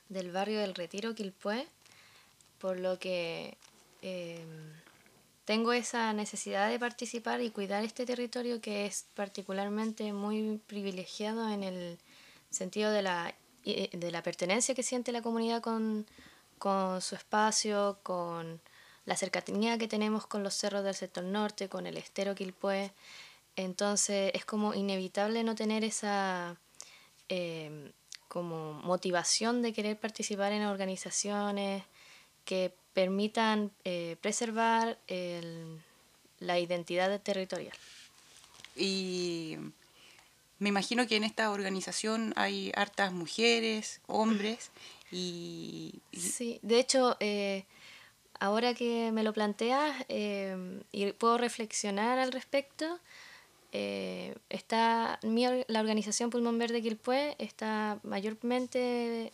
del 0.09 0.31
barrio 0.33 0.61
del 0.61 0.75
Retiro, 0.75 1.14
Quilpué, 1.14 1.66
por 2.59 2.79
lo 2.79 2.99
que 2.99 3.57
eh, 4.03 4.44
tengo 5.46 5.73
esa 5.73 6.12
necesidad 6.12 6.68
de 6.68 6.79
participar 6.79 7.40
y 7.40 7.51
cuidar 7.51 7.85
este 7.85 8.05
territorio 8.05 8.61
que 8.61 8.87
es 8.87 9.07
particularmente 9.14 10.12
muy 10.12 10.61
privilegiado 10.66 11.49
en 11.51 11.64
el 11.64 11.99
sentido 12.51 12.90
de 12.92 13.03
la, 13.03 13.35
eh, 13.64 13.88
de 13.92 14.11
la 14.11 14.23
pertenencia 14.23 14.75
que 14.75 14.83
siente 14.83 15.11
la 15.12 15.23
comunidad 15.23 15.62
con, 15.62 16.07
con 16.59 17.01
su 17.01 17.14
espacio, 17.14 17.99
con 18.03 18.61
la 19.07 19.16
cercanía 19.16 19.79
que 19.79 19.88
tenemos 19.88 20.27
con 20.27 20.42
los 20.42 20.55
cerros 20.55 20.85
del 20.85 20.94
sector 20.94 21.25
norte, 21.25 21.68
con 21.68 21.87
el 21.87 21.96
estero 21.96 22.35
Quilpué. 22.35 22.92
Entonces 23.57 24.33
es 24.35 24.45
como 24.45 24.75
inevitable 24.75 25.43
no 25.45 25.55
tener 25.55 25.85
esa 25.85 26.57
eh, 27.29 27.93
como 28.29 28.75
motivación 28.75 29.61
de 29.63 29.73
querer 29.73 29.99
participar 29.99 30.53
en 30.53 30.63
organizaciones 30.65 31.83
que 32.45 32.73
permitan 32.93 33.71
eh, 33.85 34.17
preservar 34.21 34.99
el- 35.09 35.81
la 36.39 36.59
identidad 36.59 37.21
territorial. 37.21 37.77
Y 38.77 39.57
me 40.59 40.69
imagino 40.69 41.07
que 41.07 41.17
en 41.17 41.25
esta 41.25 41.51
organización 41.51 42.33
hay 42.37 42.73
hartas 42.75 43.13
mujeres, 43.13 44.01
hombres 44.07 44.71
y... 45.13 46.01
Sí, 46.13 46.59
de 46.63 46.79
hecho, 46.81 47.17
eh, 47.21 47.65
ahora 48.39 48.75
que 48.75 49.11
me 49.13 49.23
lo 49.23 49.33
planteas 49.33 50.05
eh, 50.09 50.83
y 50.93 51.13
puedo 51.13 51.37
reflexionar 51.39 52.19
al 52.19 52.33
respecto, 52.33 52.99
eh, 53.73 54.35
es- 54.49 54.61
está 54.61 55.19
mi, 55.23 55.45
la 55.69 55.81
organización 55.81 56.31
Pulmón 56.31 56.59
Verde 56.59 56.83
Quilpué 56.83 57.37
está 57.39 57.99
mayormente 58.03 59.33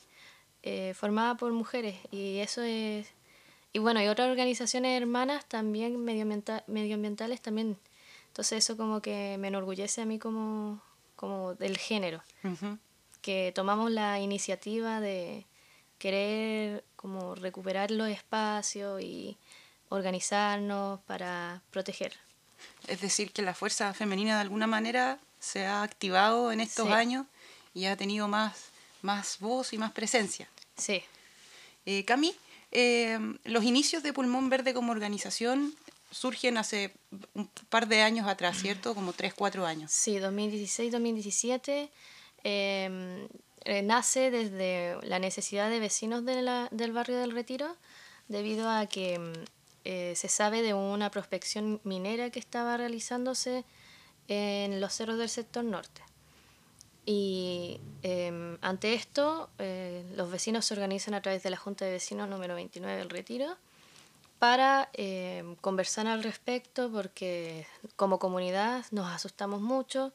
eh, 0.63 0.95
formada 0.95 1.37
por 1.37 1.53
mujeres 1.53 1.97
y 2.11 2.39
eso 2.39 2.63
es 2.63 3.07
y 3.73 3.79
bueno 3.79 4.03
y 4.03 4.09
otras 4.09 4.29
organizaciones 4.31 5.01
hermanas 5.01 5.45
también 5.47 5.97
medioambienta- 6.05 6.65
medioambientales 6.67 7.41
también 7.41 7.77
entonces 8.29 8.59
eso 8.65 8.77
como 8.77 9.01
que 9.01 9.37
me 9.39 9.49
enorgullece 9.49 10.03
a 10.03 10.07
mí 10.07 10.19
como 10.19 10.81
como 11.15 11.55
del 11.55 11.79
género 11.79 12.23
que 13.23 13.53
tomamos 13.55 13.91
la 13.91 14.21
iniciativa 14.21 15.01
de 15.01 15.47
querer 15.99 16.85
como 16.97 17.35
recuperar 17.35 17.91
los 17.91 18.09
espacios 18.09 19.01
y 19.03 19.37
organizarnos 19.89 21.01
para 21.07 21.63
proteger. 21.71 22.13
Es 22.89 23.01
decir, 23.01 23.33
que 23.33 23.43
la 23.43 23.55
fuerza 23.55 23.93
femenina 23.95 24.35
de 24.37 24.41
alguna 24.43 24.67
manera 24.67 25.19
se 25.41 25.67
ha 25.67 25.83
activado 25.83 26.53
en 26.53 26.61
estos 26.61 26.87
Sí. 26.87 26.93
años 26.93 27.27
y 27.75 27.87
ha 27.87 27.97
tenido 27.97 28.29
más, 28.29 28.55
más 29.03 29.39
voz 29.41 29.73
y 29.73 29.79
más 29.79 29.93
presencia. 29.93 30.49
Sí, 30.77 31.03
Eh, 31.89 32.05
Cami, 32.05 32.35
eh, 32.73 33.19
los 33.45 33.63
inicios 33.65 34.03
de 34.03 34.13
Pulmón 34.13 34.49
Verde 34.51 34.75
como 34.75 34.91
organización 34.93 35.73
surgen 36.11 36.59
hace 36.59 36.93
un 37.35 37.49
par 37.69 37.87
de 37.87 38.03
años 38.03 38.27
atrás, 38.27 38.57
¿cierto? 38.61 38.95
Como 38.95 39.13
3, 39.13 39.35
4 39.35 39.65
años. 39.67 39.93
sí, 39.93 40.19
2016-2017 40.19 41.91
eh, 42.45 43.29
eh, 43.65 43.83
nace 43.83 44.31
desde 44.31 44.97
la 45.03 45.19
necesidad 45.19 45.69
de 45.71 45.81
vecinos 45.81 46.25
de 46.25 46.43
la- 46.43 46.69
del 46.71 46.93
barrio 46.93 47.19
del 47.19 47.33
Retiro 47.33 47.77
debido 48.29 48.69
a 48.71 48.87
que 48.87 49.19
mm, 49.19 49.33
eh, 49.87 50.15
se 50.17 50.29
sabe 50.29 50.63
de 50.63 50.75
una 50.75 51.11
prospección 51.11 51.81
minera 51.85 52.31
que 52.31 52.39
estaba 52.39 52.77
realizándose 52.77 53.65
en 54.29 54.81
los 54.81 54.93
cerros 54.93 55.19
del 55.19 55.29
sector 55.29 55.65
norte. 55.65 56.03
Y 57.07 57.81
eh, 58.03 58.59
ante 58.63 58.95
esto, 58.95 59.49
eh, 59.59 60.05
los 60.17 60.29
vecinos 60.29 60.67
se 60.67 60.75
organizan 60.75 61.15
a 61.15 61.23
través 61.23 61.45
de 61.45 61.51
la 61.51 61.57
Junta 61.57 61.85
de 61.85 61.93
Vecinos 61.93 62.29
número 62.29 62.57
29 62.57 62.97
del 62.97 63.11
Retiro 63.11 63.57
para 64.41 64.91
eh, 64.93 65.57
conversar 65.61 66.09
al 66.09 66.25
respecto 66.25 66.91
porque 66.91 67.67
como 67.95 68.19
comunidad 68.19 68.85
nos 68.91 69.07
asustamos 69.07 69.63
mucho 69.63 70.13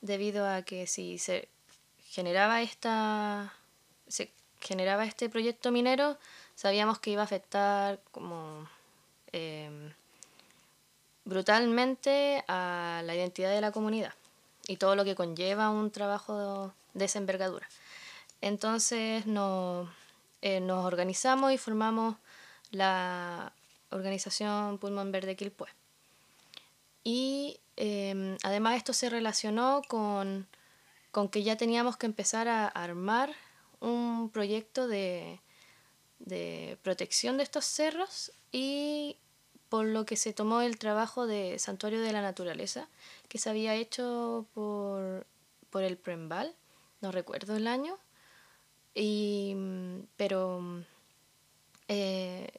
debido 0.00 0.46
a 0.46 0.62
que 0.62 0.86
si 0.86 1.18
se 1.18 1.48
generaba 2.10 2.60
esta 2.60 3.54
se 4.06 4.30
generaba 4.60 5.06
este 5.06 5.30
proyecto 5.30 5.72
minero 5.72 6.18
sabíamos 6.54 6.98
que 6.98 7.10
iba 7.10 7.22
a 7.22 7.24
afectar 7.24 8.00
como 8.12 8.68
eh, 9.36 9.68
brutalmente 11.24 12.44
a 12.46 13.02
la 13.04 13.16
identidad 13.16 13.50
de 13.50 13.60
la 13.60 13.72
comunidad 13.72 14.14
y 14.68 14.76
todo 14.76 14.94
lo 14.94 15.04
que 15.04 15.16
conlleva 15.16 15.70
un 15.70 15.90
trabajo 15.90 16.72
de 16.92 17.04
esa 17.04 17.18
envergadura. 17.18 17.68
Entonces 18.40 19.26
nos, 19.26 19.88
eh, 20.40 20.60
nos 20.60 20.84
organizamos 20.84 21.50
y 21.50 21.58
formamos 21.58 22.14
la 22.70 23.52
organización 23.90 24.78
Pulmón 24.78 25.10
Verde 25.10 25.34
Quilpué. 25.34 25.68
Y 27.02 27.58
eh, 27.76 28.36
además 28.44 28.76
esto 28.76 28.92
se 28.92 29.10
relacionó 29.10 29.82
con, 29.88 30.46
con 31.10 31.28
que 31.28 31.42
ya 31.42 31.56
teníamos 31.56 31.96
que 31.96 32.06
empezar 32.06 32.46
a 32.46 32.68
armar 32.68 33.34
un 33.80 34.30
proyecto 34.30 34.86
de, 34.86 35.40
de 36.20 36.78
protección 36.82 37.36
de 37.36 37.42
estos 37.42 37.64
cerros 37.64 38.30
y 38.52 39.16
por 39.74 39.86
lo 39.86 40.06
que 40.06 40.14
se 40.14 40.32
tomó 40.32 40.60
el 40.60 40.78
trabajo 40.78 41.26
de 41.26 41.58
Santuario 41.58 42.00
de 42.00 42.12
la 42.12 42.22
Naturaleza, 42.22 42.86
que 43.28 43.38
se 43.38 43.50
había 43.50 43.74
hecho 43.74 44.46
por, 44.54 45.26
por 45.68 45.82
el 45.82 45.96
Prembal, 45.96 46.54
no 47.00 47.10
recuerdo 47.10 47.56
el 47.56 47.66
año, 47.66 47.98
y, 48.94 49.56
pero 50.16 50.62
eh, 51.88 52.52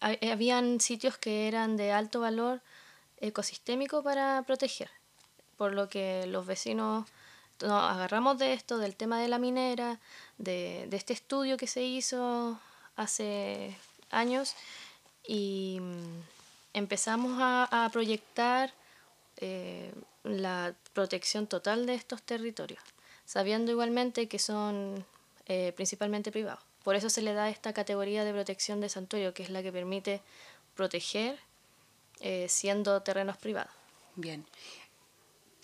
ha- 0.00 0.16
habían 0.32 0.78
sitios 0.78 1.18
que 1.18 1.48
eran 1.48 1.76
de 1.76 1.90
alto 1.90 2.20
valor 2.20 2.60
ecosistémico 3.16 4.04
para 4.04 4.44
proteger, 4.46 4.90
por 5.56 5.72
lo 5.72 5.88
que 5.88 6.28
los 6.28 6.46
vecinos 6.46 7.08
nos 7.60 7.72
agarramos 7.90 8.38
de 8.38 8.52
esto, 8.52 8.78
del 8.78 8.94
tema 8.94 9.18
de 9.20 9.26
la 9.26 9.40
minera, 9.40 9.98
de, 10.38 10.86
de 10.88 10.96
este 10.96 11.12
estudio 11.12 11.56
que 11.56 11.66
se 11.66 11.82
hizo 11.82 12.56
hace 12.94 13.76
años 14.10 14.54
y 15.26 15.80
empezamos 16.72 17.38
a, 17.40 17.84
a 17.84 17.88
proyectar 17.90 18.72
eh, 19.38 19.92
la 20.24 20.74
protección 20.92 21.46
total 21.46 21.84
de 21.86 21.94
estos 21.94 22.22
territorios, 22.22 22.82
sabiendo 23.24 23.72
igualmente 23.72 24.28
que 24.28 24.38
son 24.38 25.04
eh, 25.46 25.72
principalmente 25.74 26.30
privados. 26.30 26.62
Por 26.84 26.94
eso 26.94 27.10
se 27.10 27.22
le 27.22 27.32
da 27.32 27.48
esta 27.48 27.72
categoría 27.72 28.24
de 28.24 28.32
protección 28.32 28.80
de 28.80 28.88
santuario, 28.88 29.34
que 29.34 29.42
es 29.42 29.50
la 29.50 29.62
que 29.62 29.72
permite 29.72 30.20
proteger 30.76 31.38
eh, 32.20 32.46
siendo 32.48 33.02
terrenos 33.02 33.36
privados. 33.36 33.72
Bien. 34.14 34.46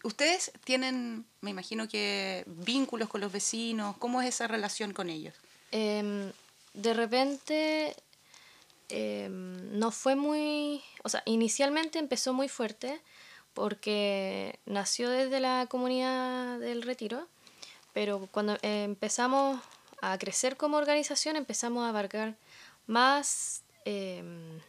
Ustedes 0.02 0.50
tienen, 0.64 1.24
me 1.40 1.50
imagino 1.50 1.88
que 1.88 2.44
vínculos 2.46 3.08
con 3.08 3.20
los 3.20 3.30
vecinos, 3.30 3.96
¿cómo 3.98 4.22
es 4.22 4.28
esa 4.28 4.48
relación 4.48 4.92
con 4.92 5.08
ellos? 5.10 5.34
Em, 5.70 6.32
de 6.74 6.94
repente 6.94 7.96
em, 8.88 9.78
no 9.78 9.90
fue 9.90 10.16
muy, 10.16 10.82
o 11.04 11.08
sea, 11.08 11.22
inicialmente 11.26 11.98
empezó 11.98 12.32
muy 12.32 12.48
fuerte 12.48 13.00
porque 13.54 14.58
nació 14.66 15.10
desde 15.10 15.40
la 15.40 15.66
comunidad 15.68 16.58
del 16.58 16.82
retiro, 16.82 17.26
pero 17.92 18.28
cuando 18.30 18.56
empezamos 18.62 19.60
a 20.00 20.16
crecer 20.18 20.56
como 20.56 20.76
organización 20.76 21.36
empezamos 21.36 21.84
a 21.84 21.88
abarcar 21.90 22.36
más, 22.86 23.62
em, 23.84 24.60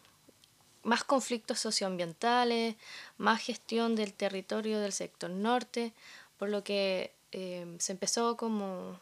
más 0.84 1.04
conflictos 1.04 1.60
socioambientales, 1.60 2.76
más 3.18 3.42
gestión 3.42 3.96
del 3.96 4.14
territorio 4.14 4.80
del 4.80 4.94
sector 4.94 5.30
norte, 5.30 5.94
por 6.38 6.50
lo 6.50 6.64
que 6.64 7.14
em, 7.32 7.78
se 7.80 7.92
empezó 7.92 8.38
como 8.38 9.00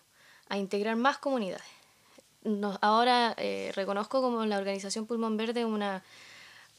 a 0.50 0.58
integrar 0.58 0.98
más 0.98 1.18
comunidades 1.18 1.77
nos- 2.48 2.78
ahora 2.82 3.34
eh, 3.38 3.72
reconozco 3.76 4.22
como 4.22 4.46
la 4.46 4.58
organización 4.58 5.06
Pulmón 5.06 5.38
Verde 5.38 5.66
una, 5.66 6.04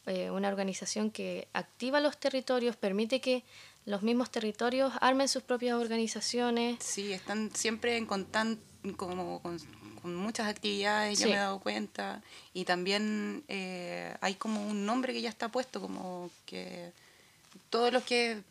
eh, 0.06 0.30
una 0.30 0.48
organización 0.48 1.10
que 1.10 1.46
activa 1.52 2.00
los 2.00 2.16
territorios, 2.18 2.76
permite 2.76 3.20
que 3.20 3.44
los 3.86 4.02
mismos 4.02 4.30
territorios 4.30 4.92
armen 5.00 5.28
sus 5.28 5.42
propias 5.42 5.76
organizaciones. 5.76 6.78
Sí, 6.82 7.12
están 7.12 7.50
siempre 7.54 7.96
en 7.96 8.06
contan- 8.06 8.58
como 8.96 9.40
con, 9.40 9.58
con 10.02 10.14
muchas 10.14 10.46
actividades, 10.48 11.18
yo 11.18 11.24
Sí. 11.24 11.30
me 11.30 11.36
he 11.36 11.40
dado 11.40 11.58
cuenta. 11.60 12.22
Y 12.54 12.64
también 12.64 13.42
eh, 13.48 14.14
hay 14.20 14.34
como 14.34 14.66
un 14.66 14.84
nombre 14.86 15.12
que 15.12 15.20
ya 15.22 15.28
está 15.30 15.48
puesto, 15.48 15.80
como 15.80 16.30
que 16.46 16.92
todos 17.70 17.92
los 17.92 18.02
que 18.04 18.42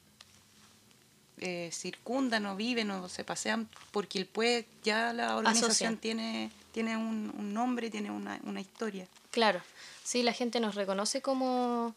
eh, 1.40 1.70
circundan 1.72 2.46
o 2.48 2.56
viven 2.56 2.90
o 2.92 3.08
se 3.10 3.24
pasean 3.24 3.70
por 3.92 4.08
Quilpué, 4.08 4.66
ya 4.84 5.14
la 5.14 5.36
organización 5.38 5.70
Asocian. 5.72 5.98
tiene, 5.98 6.50
tiene 6.78 6.96
un, 6.96 7.34
un 7.36 7.56
nombre, 7.56 7.90
tiene 7.90 8.12
una, 8.12 8.40
una 8.44 8.62
historia. 8.62 9.08
Claro, 9.32 9.62
sí, 10.04 10.22
la 10.22 10.32
gente 10.32 10.60
nos 10.60 10.76
reconoce 10.76 11.24
como, 11.24 11.96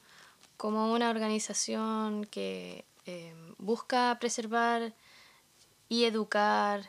como 0.56 0.90
una 0.90 1.10
organización 1.10 2.24
que 2.24 2.86
eh, 3.04 3.34
busca 3.58 4.16
preservar 4.18 4.94
y 5.90 6.04
educar 6.04 6.88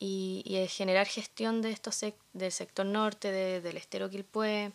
y, 0.00 0.42
generar 0.68 1.06
gestión 1.06 1.62
de 1.62 1.70
estos 1.70 2.02
sec- 2.02 2.16
del 2.32 2.50
sector 2.50 2.86
norte, 2.86 3.30
de- 3.30 3.60
del 3.60 3.76
estero 3.76 4.10
Quilpué. 4.10 4.72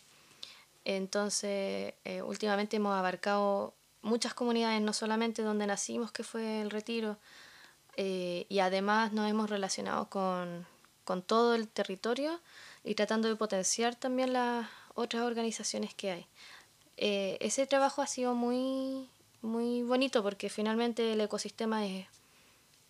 Entonces, 0.86 1.96
eh, 2.06 2.22
últimamente 2.22 2.78
hemos 2.78 2.96
abarcado 2.96 3.74
muchas 4.04 4.34
comunidades, 4.34 4.82
no 4.82 4.94
solamente 4.94 5.42
donde 5.42 5.68
nacimos, 5.68 6.14
que 6.14 6.24
fue 6.24 6.62
el 6.62 6.70
retiro, 6.72 7.18
eh, 7.98 8.46
y 8.48 8.60
además 8.60 9.12
nos 9.12 9.30
hemos 9.30 9.50
relacionado 9.50 10.08
con, 10.10 10.66
con 11.08 11.22
todo 11.22 11.56
el 11.56 11.70
territorio 11.70 12.42
y 12.84 12.94
tratando 12.94 13.30
de 13.30 13.38
potenciar 13.38 13.96
también 13.96 14.34
las 14.34 14.68
otras 14.94 15.24
organizaciones 15.24 15.94
que 15.94 16.12
hay. 16.12 16.28
Eh, 16.98 17.38
ese 17.40 17.66
trabajo 17.66 18.02
ha 18.02 18.08
sido 18.08 18.36
muy, 18.36 19.08
muy 19.42 19.84
bonito 19.84 20.22
porque 20.22 20.50
finalmente 20.50 21.14
el 21.14 21.22
ecosistema 21.22 21.86
es, 21.86 22.08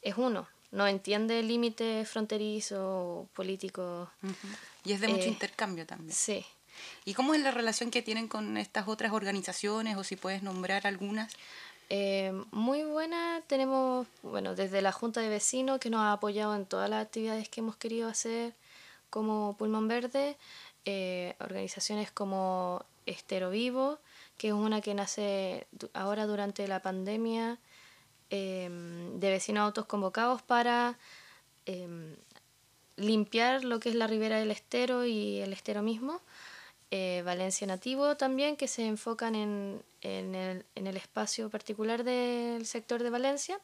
es 0.01 0.17
uno, 0.17 0.47
no 0.71 0.87
entiende 0.87 1.43
límites 1.43 2.09
fronterizos 2.09 2.79
o 2.81 3.27
políticos. 3.35 4.09
Y 4.83 4.93
es 4.93 4.99
de 4.99 5.09
mucho 5.09 5.25
Eh, 5.25 5.27
intercambio 5.27 5.85
también. 5.85 6.11
Sí. 6.11 6.43
¿Y 7.05 7.13
cómo 7.13 7.35
es 7.35 7.41
la 7.41 7.51
relación 7.51 7.91
que 7.91 8.01
tienen 8.01 8.27
con 8.27 8.57
estas 8.57 8.87
otras 8.87 9.11
organizaciones 9.11 9.95
o 9.95 10.03
si 10.03 10.15
puedes 10.15 10.41
nombrar 10.41 10.87
algunas? 10.87 11.31
Eh, 11.89 12.33
muy 12.51 12.83
buena, 12.83 13.41
tenemos, 13.47 14.07
bueno, 14.21 14.55
desde 14.55 14.81
la 14.81 14.91
Junta 14.91 15.21
de 15.21 15.29
Vecinos 15.29 15.79
que 15.79 15.89
nos 15.89 16.01
ha 16.01 16.11
apoyado 16.11 16.53
en 16.55 16.65
todas 16.65 16.89
las 16.89 17.05
actividades 17.05 17.47
que 17.47 17.61
hemos 17.61 17.77
querido 17.77 18.09
hacer 18.09 18.53
como 19.09 19.55
Pulmón 19.57 19.87
Verde, 19.87 20.37
eh, 20.85 21.35
organizaciones 21.39 22.11
como 22.11 22.83
Estero 23.05 23.49
Vivo, 23.51 23.99
que 24.37 24.49
es 24.49 24.53
una 24.53 24.81
que 24.81 24.93
nace 24.93 25.65
ahora 25.93 26.25
durante 26.25 26.67
la 26.67 26.81
pandemia, 26.81 27.57
eh, 28.29 28.69
de 29.15 29.29
vecinos 29.31 29.61
autoconvocados 29.61 30.41
para 30.41 30.97
em, 31.65 32.15
limpiar 32.97 33.63
lo 33.63 33.79
que 33.79 33.89
es 33.89 33.95
la 33.95 34.07
ribera 34.07 34.39
del 34.39 34.51
estero 34.51 35.05
y 35.05 35.39
el 35.39 35.53
estero 35.53 35.81
mismo. 35.81 36.21
Eh, 36.89 37.21
Valencia 37.25 37.67
Nativo 37.67 38.15
también, 38.15 38.55
que 38.55 38.67
se 38.67 38.85
enfocan 38.85 39.35
en, 39.35 39.83
en 40.01 40.35
el, 40.35 40.65
en 40.75 40.87
el 40.87 40.95
espacio 40.95 41.49
particular 41.49 42.03
del 42.03 42.65
sector 42.65 43.03
de 43.03 43.09
Valencia. 43.09 43.59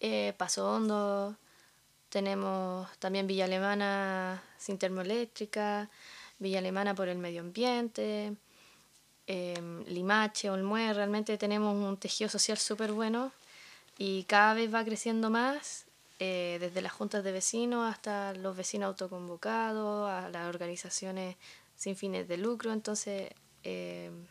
Eh, 0.00 0.32
Paso 0.38 0.72
Hondo, 0.72 1.36
tenemos 2.08 2.88
también 2.98 3.26
Villa 3.26 3.44
Alemana 3.44 4.42
sin 4.56 4.78
termoeléctrica, 4.78 5.90
Villa 6.38 6.60
Alemana 6.60 6.94
por 6.94 7.08
el 7.08 7.18
medio 7.18 7.40
ambiente, 7.40 8.36
em, 9.26 9.84
Limache, 9.86 10.50
Olmué, 10.50 10.92
realmente 10.94 11.36
tenemos 11.36 11.74
un 11.74 11.96
tejido 11.98 12.30
social 12.30 12.58
súper 12.58 12.92
bueno 12.92 13.32
y 13.98 14.24
cada 14.24 14.54
vez 14.54 14.72
va 14.72 14.84
creciendo 14.84 15.30
más, 15.30 15.86
eh, 16.20 16.58
desde 16.60 16.80
las 16.80 16.92
juntas 16.92 17.24
de 17.24 17.32
vecinos 17.32 17.92
hasta 17.92 18.32
los 18.34 18.56
vecinos 18.56 18.88
autoconvocados, 18.88 20.08
a 20.08 20.28
las 20.30 20.48
organizaciones 20.48 21.36
sin 21.78 21.96
fines 21.96 22.28
de 22.28 22.36
lucro, 22.36 22.72
entonces 22.72 23.30
em, 23.62 24.26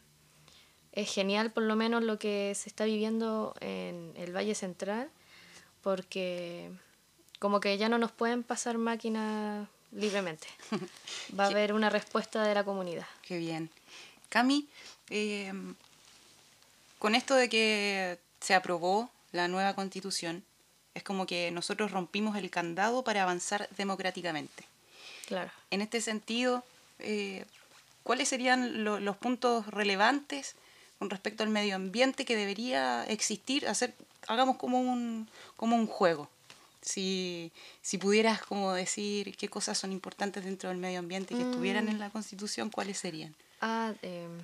es 0.92 1.12
genial 1.12 1.52
por 1.52 1.64
lo 1.64 1.76
menos 1.76 2.04
lo 2.04 2.20
que 2.20 2.54
se 2.54 2.70
está 2.70 2.86
viviendo 2.86 3.56
en 3.62 4.14
el 4.18 4.36
Valle 4.36 4.54
Central, 4.54 5.10
porque 5.82 6.70
como 7.40 7.60
que 7.60 7.78
ya 7.78 7.90
no 7.90 7.98
nos 7.98 8.12
pueden 8.12 8.44
pasar 8.44 8.78
máquinas 8.78 9.68
libremente. 9.92 10.48
Va 11.40 11.46
a 11.46 11.48
haber 11.52 11.74
una 11.74 11.90
respuesta 11.90 12.44
de 12.44 12.54
la 12.54 12.64
comunidad. 12.64 13.08
Qué 13.22 13.38
bien. 13.38 13.70
Cami, 14.30 14.68
eh, 15.10 15.54
con 17.00 17.16
esto 17.16 17.36
de 17.36 17.48
que 17.48 18.20
se 18.42 18.54
aprobó 18.54 19.10
la 19.32 19.48
nueva 19.48 19.74
constitución, 19.74 20.44
es 20.96 21.04
como 21.04 21.26
que 21.26 21.52
nosotros 21.52 21.92
rompimos 21.92 22.36
el 22.36 22.50
candado 22.50 23.04
para 23.04 23.24
avanzar 23.24 23.70
democráticamente. 23.78 24.66
Claro. 25.28 25.52
En 25.70 25.82
este 25.82 26.02
sentido, 26.02 26.64
eh, 27.00 27.46
¿cuáles 28.04 28.28
serían 28.30 28.84
lo- 28.84 29.00
los 29.00 29.18
puntos 29.18 29.68
relevantes 29.68 30.56
con 31.00 31.10
respecto 31.10 31.44
al 31.44 31.50
medio 31.50 31.76
ambiente 31.76 32.26
que 32.26 32.36
debería 32.36 33.04
existir? 33.06 33.68
Hacer, 33.68 33.94
hagamos 34.28 34.58
como 34.58 34.80
un, 34.80 35.30
como 35.56 35.76
un 35.76 35.88
juego. 35.88 36.30
Si, 36.82 37.52
si 37.82 37.98
pudieras 37.98 38.42
como 38.42 38.72
decir 38.74 39.36
qué 39.36 39.50
cosas 39.50 39.78
son 39.78 39.92
importantes 39.92 40.46
dentro 40.46 40.70
del 40.70 40.78
medio 40.78 41.00
ambiente 41.00 41.36
que 41.36 41.42
estuvieran 41.44 41.90
en 41.90 42.00
la 42.00 42.10
Constitución, 42.10 42.70
¿cuáles 42.70 42.98
serían? 42.98 43.36
Ah, 43.60 43.94
em, 44.04 44.40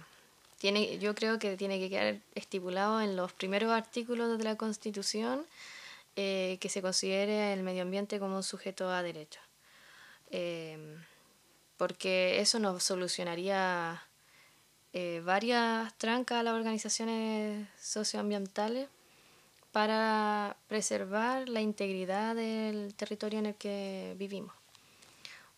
tiene, 0.58 0.98
yo 1.00 1.16
creo 1.16 1.40
que 1.40 1.56
tiene 1.56 1.80
que 1.80 1.90
quedar 1.90 2.18
estipulado 2.36 3.00
en 3.02 3.16
los 3.16 3.32
primeros 3.34 3.72
artículos 3.72 4.38
de 4.38 4.44
la 4.44 4.56
Constitución 4.58 5.46
eh, 6.16 6.58
que 6.60 6.70
se 6.70 6.82
considere 6.82 7.54
el 7.54 7.64
medio 7.64 7.84
ambiente 7.84 8.20
como 8.20 8.36
un 8.36 8.44
sujeto 8.44 8.90
a 8.92 9.02
derecho. 9.04 9.40
Em, 10.32 10.98
porque 11.84 12.40
eso 12.40 12.60
nos 12.60 12.82
solucionaría 12.82 14.02
eh, 14.94 15.22
varias 15.26 15.94
trancas 15.98 16.38
a 16.40 16.44
las 16.44 16.54
organizaciones 16.54 17.68
socioambientales 17.78 18.88
para 19.74 20.56
preservar 20.70 21.50
la 21.50 21.60
integridad 21.60 22.36
del 22.36 22.94
territorio 22.96 23.40
en 23.40 23.48
el 23.48 23.56
que 23.56 24.16
vivimos. 24.18 24.54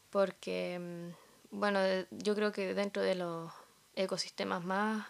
Porque, 0.09 0.80
mm, 0.80 1.59
bueno, 1.59 1.80
de- 1.80 2.07
yo 2.09 2.34
creo 2.34 2.51
que 2.51 2.73
dentro 2.73 3.03
de 3.03 3.13
los 3.13 3.51
ecosistemas 3.95 4.63
más 4.65 5.05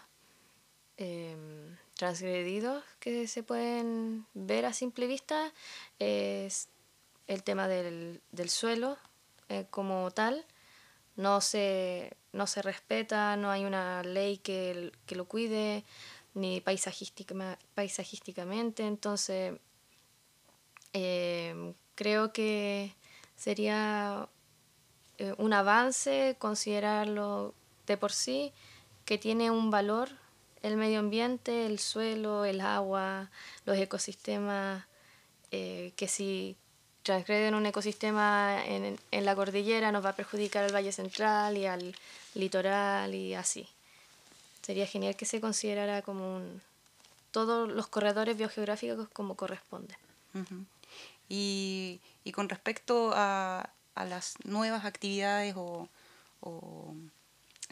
em, 0.98 1.78
transgredidos 1.94 2.84
que 3.00 3.26
se 3.26 3.42
pueden 3.42 4.26
ver 4.34 4.66
a 4.66 4.74
simple 4.74 5.06
vista 5.06 5.50
es 5.98 6.68
el 7.26 7.42
tema 7.42 7.68
del, 7.68 8.20
del 8.32 8.50
suelo 8.50 8.98
eh, 9.48 9.64
como 9.70 10.10
tal. 10.10 10.44
No 11.16 11.40
se, 11.40 12.16
no 12.32 12.46
se 12.46 12.62
respeta, 12.62 13.36
no 13.36 13.50
hay 13.50 13.64
una 13.64 14.02
ley 14.02 14.38
que, 14.38 14.92
que 15.06 15.16
lo 15.16 15.24
cuide, 15.26 15.84
ni 16.34 16.60
paisajística, 16.60 17.58
paisajísticamente. 17.74 18.86
Entonces, 18.86 19.54
em, 20.92 21.74
creo 21.94 22.32
que 22.32 22.94
sería 23.36 24.28
eh, 25.18 25.34
un 25.38 25.52
avance 25.52 26.36
considerarlo 26.38 27.54
de 27.86 27.96
por 27.96 28.12
sí, 28.12 28.52
que 29.04 29.18
tiene 29.18 29.50
un 29.50 29.70
valor 29.70 30.10
el 30.62 30.76
medio 30.76 30.98
ambiente, 30.98 31.66
el 31.66 31.78
suelo, 31.78 32.44
el 32.44 32.60
agua, 32.60 33.30
los 33.64 33.78
ecosistemas, 33.78 34.84
eh, 35.52 35.92
que 35.96 36.08
si 36.08 36.56
transgreden 37.06 37.54
un 37.54 37.64
ecosistema 37.66 38.62
en, 38.66 38.98
en 39.12 39.24
la 39.24 39.36
cordillera 39.36 39.92
nos 39.92 40.04
va 40.04 40.10
a 40.10 40.16
perjudicar 40.16 40.64
al 40.64 40.74
Valle 40.74 40.90
Central 40.90 41.56
y 41.56 41.64
al 41.64 41.94
litoral 42.34 43.14
y 43.14 43.32
así. 43.34 43.66
Sería 44.60 44.86
genial 44.88 45.14
que 45.14 45.24
se 45.24 45.40
considerara 45.40 46.02
como 46.02 46.36
un, 46.36 46.60
todos 47.30 47.70
los 47.70 47.86
corredores 47.86 48.36
biogeográficos 48.36 49.08
como 49.10 49.36
corresponde. 49.36 49.94
Ujú. 50.34 50.64
Y, 51.28 52.00
y 52.24 52.32
con 52.32 52.48
respecto 52.48 53.12
a, 53.14 53.70
a 53.94 54.04
las 54.04 54.34
nuevas 54.44 54.84
actividades 54.84 55.54
o, 55.56 55.88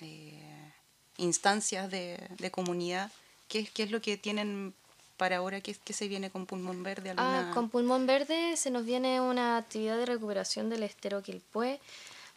eh, 0.00 0.72
instancias 1.16 1.90
de, 1.90 2.28
de 2.38 2.50
comunidad, 2.52 3.10
¿qué, 3.48 3.66
¿qué 3.66 3.82
es 3.82 3.90
lo 3.90 4.00
que 4.00 4.16
tienen 4.16 4.74
para 5.16 5.36
ahora? 5.38 5.60
¿Qué, 5.60 5.74
qué 5.84 5.92
se 5.92 6.08
viene 6.08 6.30
con 6.30 6.46
Pulmón 6.46 6.82
Verde? 6.82 7.10
¿Alguna... 7.10 7.50
Ah, 7.50 7.54
con 7.54 7.68
Pulmón 7.70 8.06
Verde 8.06 8.56
se 8.56 8.70
nos 8.70 8.84
viene 8.84 9.20
una 9.20 9.56
actividad 9.56 9.96
de 9.96 10.06
recuperación 10.06 10.70
del 10.70 10.82
estero 10.82 11.22
Quilpué. 11.22 11.80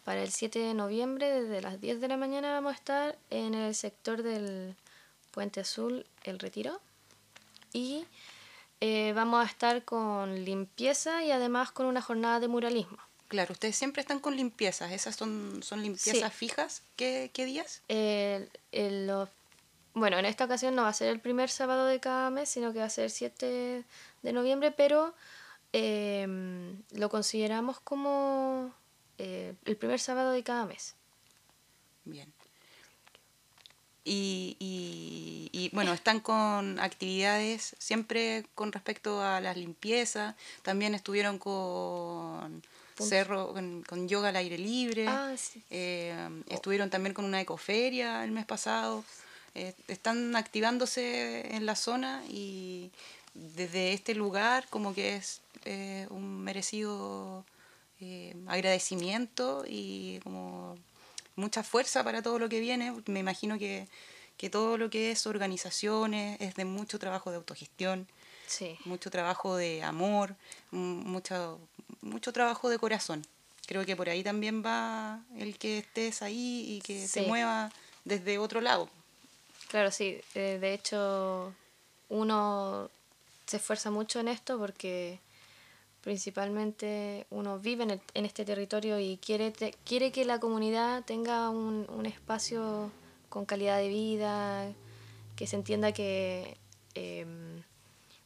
Para 0.04 0.22
el 0.22 0.30
7 0.30 0.58
de 0.58 0.72
noviembre, 0.74 1.28
desde 1.30 1.60
las 1.60 1.80
10 1.80 2.00
de 2.00 2.08
la 2.08 2.16
mañana, 2.16 2.52
vamos 2.52 2.72
a 2.72 2.76
estar 2.76 3.18
en 3.30 3.54
el 3.54 3.74
sector 3.74 4.22
del 4.22 4.74
Puente 5.32 5.60
Azul, 5.60 6.06
El 6.24 6.38
Retiro. 6.38 6.80
Y 7.74 8.06
eh, 8.80 9.12
vamos 9.14 9.44
a 9.44 9.48
estar 9.50 9.84
con 9.84 10.44
limpieza 10.44 11.22
y 11.24 11.30
además 11.30 11.72
con 11.72 11.84
una 11.86 12.00
jornada 12.00 12.40
de 12.40 12.48
muralismo. 12.48 12.96
Claro, 13.28 13.52
ustedes 13.52 13.76
siempre 13.76 14.00
están 14.00 14.20
con 14.20 14.34
limpiezas. 14.36 14.90
¿Esas 14.92 15.14
son, 15.16 15.62
son 15.62 15.82
limpiezas 15.82 16.32
Sí. 16.32 16.38
fijas? 16.38 16.82
¿Qué, 16.96 17.30
qué 17.34 17.44
días? 17.44 17.82
El- 17.88 18.48
el- 18.72 19.06
los- 19.06 19.28
bueno, 19.98 20.18
en 20.18 20.24
esta 20.24 20.44
ocasión 20.44 20.74
no 20.74 20.82
va 20.82 20.88
a 20.88 20.92
ser 20.92 21.08
el 21.08 21.20
primer 21.20 21.50
sábado 21.50 21.86
de 21.86 22.00
cada 22.00 22.30
mes, 22.30 22.48
sino 22.48 22.72
que 22.72 22.78
va 22.80 22.86
a 22.86 22.90
ser 22.90 23.04
el 23.04 23.10
7 23.10 23.84
de 24.22 24.32
noviembre, 24.32 24.70
pero 24.72 25.14
em, 25.72 26.82
lo 26.92 27.08
consideramos 27.08 27.78
como 27.80 28.72
eh, 29.18 29.54
el 29.64 29.76
primer 29.76 30.00
sábado 30.00 30.30
de 30.32 30.42
cada 30.42 30.64
mes. 30.66 30.94
Bien. 32.04 32.32
Y, 34.04 34.56
y- 34.58 35.50
y, 35.52 35.68
bueno, 35.74 35.92
están 35.92 36.20
con 36.20 36.78
actividades 36.80 37.76
siempre 37.78 38.46
con 38.54 38.72
respecto 38.72 39.20
a 39.22 39.40
las 39.40 39.56
limpiezas. 39.56 40.34
También 40.62 40.94
estuvieron 40.94 41.38
con 41.38 42.62
cerro, 42.96 43.52
con, 43.52 43.82
con 43.82 44.08
yoga 44.08 44.30
al 44.30 44.36
aire 44.36 44.56
libre. 44.56 45.06
Ah, 45.08 45.34
sí. 45.36 45.62
Eh, 45.70 46.14
estuvieron 46.48 46.88
también 46.90 47.12
con 47.14 47.24
una 47.26 47.40
ecoferia 47.40 48.24
el 48.24 48.30
mes 48.30 48.46
pasado. 48.46 49.04
Eh, 49.58 49.74
están 49.88 50.36
activándose 50.36 51.52
en 51.56 51.66
la 51.66 51.74
zona 51.74 52.22
y 52.28 52.92
desde 53.34 53.92
este 53.92 54.14
lugar 54.14 54.68
como 54.70 54.94
que 54.94 55.16
es 55.16 55.40
eh, 55.64 56.06
un 56.10 56.44
merecido 56.44 57.44
eh, 58.00 58.36
agradecimiento 58.46 59.64
y 59.66 60.20
como 60.22 60.76
mucha 61.34 61.64
fuerza 61.64 62.04
para 62.04 62.22
todo 62.22 62.38
lo 62.38 62.48
que 62.48 62.60
viene. 62.60 62.92
Me 63.06 63.18
imagino 63.18 63.58
que, 63.58 63.88
que 64.36 64.48
todo 64.48 64.78
lo 64.78 64.90
que 64.90 65.10
es 65.10 65.26
organizaciones 65.26 66.40
es 66.40 66.54
de 66.54 66.64
mucho 66.64 67.00
trabajo 67.00 67.30
de 67.30 67.36
autogestión, 67.38 68.06
Sí. 68.46 68.78
mucho 68.84 69.10
trabajo 69.10 69.56
de 69.56 69.82
amor, 69.82 70.36
mucho, 70.70 71.58
mucho 72.00 72.32
trabajo 72.32 72.68
de 72.68 72.78
corazón. 72.78 73.26
Creo 73.66 73.84
que 73.84 73.96
por 73.96 74.08
ahí 74.08 74.22
también 74.22 74.62
va 74.64 75.20
el 75.36 75.58
que 75.58 75.78
estés 75.78 76.22
ahí 76.22 76.64
y 76.76 76.80
que 76.80 77.08
Sí. 77.08 77.20
te 77.20 77.26
mueva 77.26 77.72
desde 78.04 78.38
otro 78.38 78.60
lado. 78.60 78.88
Claro, 79.68 79.90
sí. 79.90 80.20
eh, 80.34 80.58
de 80.60 80.74
hecho, 80.74 81.52
uno 82.08 82.90
se 83.46 83.58
esfuerza 83.58 83.90
mucho 83.90 84.18
en 84.20 84.28
esto 84.28 84.58
porque 84.58 85.18
principalmente 86.02 87.26
uno 87.30 87.58
vive 87.58 87.82
en, 87.84 87.90
el- 87.90 88.00
en 88.14 88.24
este 88.24 88.44
territorio 88.44 88.98
y 88.98 89.18
quiere, 89.18 89.50
te- 89.50 89.74
quiere 89.84 90.10
que 90.10 90.24
la 90.24 90.38
comunidad 90.40 91.04
tenga 91.04 91.50
un, 91.50 91.86
un 91.90 92.06
espacio 92.06 92.90
con 93.28 93.44
calidad 93.44 93.78
de 93.78 93.88
vida, 93.88 94.72
que 95.36 95.46
se 95.46 95.56
entienda 95.56 95.92
que 95.92 96.56
em, 96.94 97.62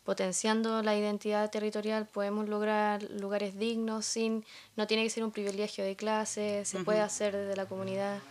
potenciando 0.04 0.82
la 0.82 0.96
identidad 0.96 1.50
territorial 1.50 2.06
podemos 2.06 2.48
lograr 2.48 3.02
lugares 3.10 3.58
dignos 3.58 4.06
sin 4.06 4.44
no 4.76 4.86
tiene 4.86 5.02
que 5.04 5.10
ser 5.10 5.24
un 5.24 5.32
privilegio 5.32 5.84
de 5.84 5.96
clase 5.96 6.64
se 6.64 6.78
puede 6.84 7.00
hacer 7.00 7.36
desde 7.36 7.56
la 7.56 7.66
comunidad 7.66 8.22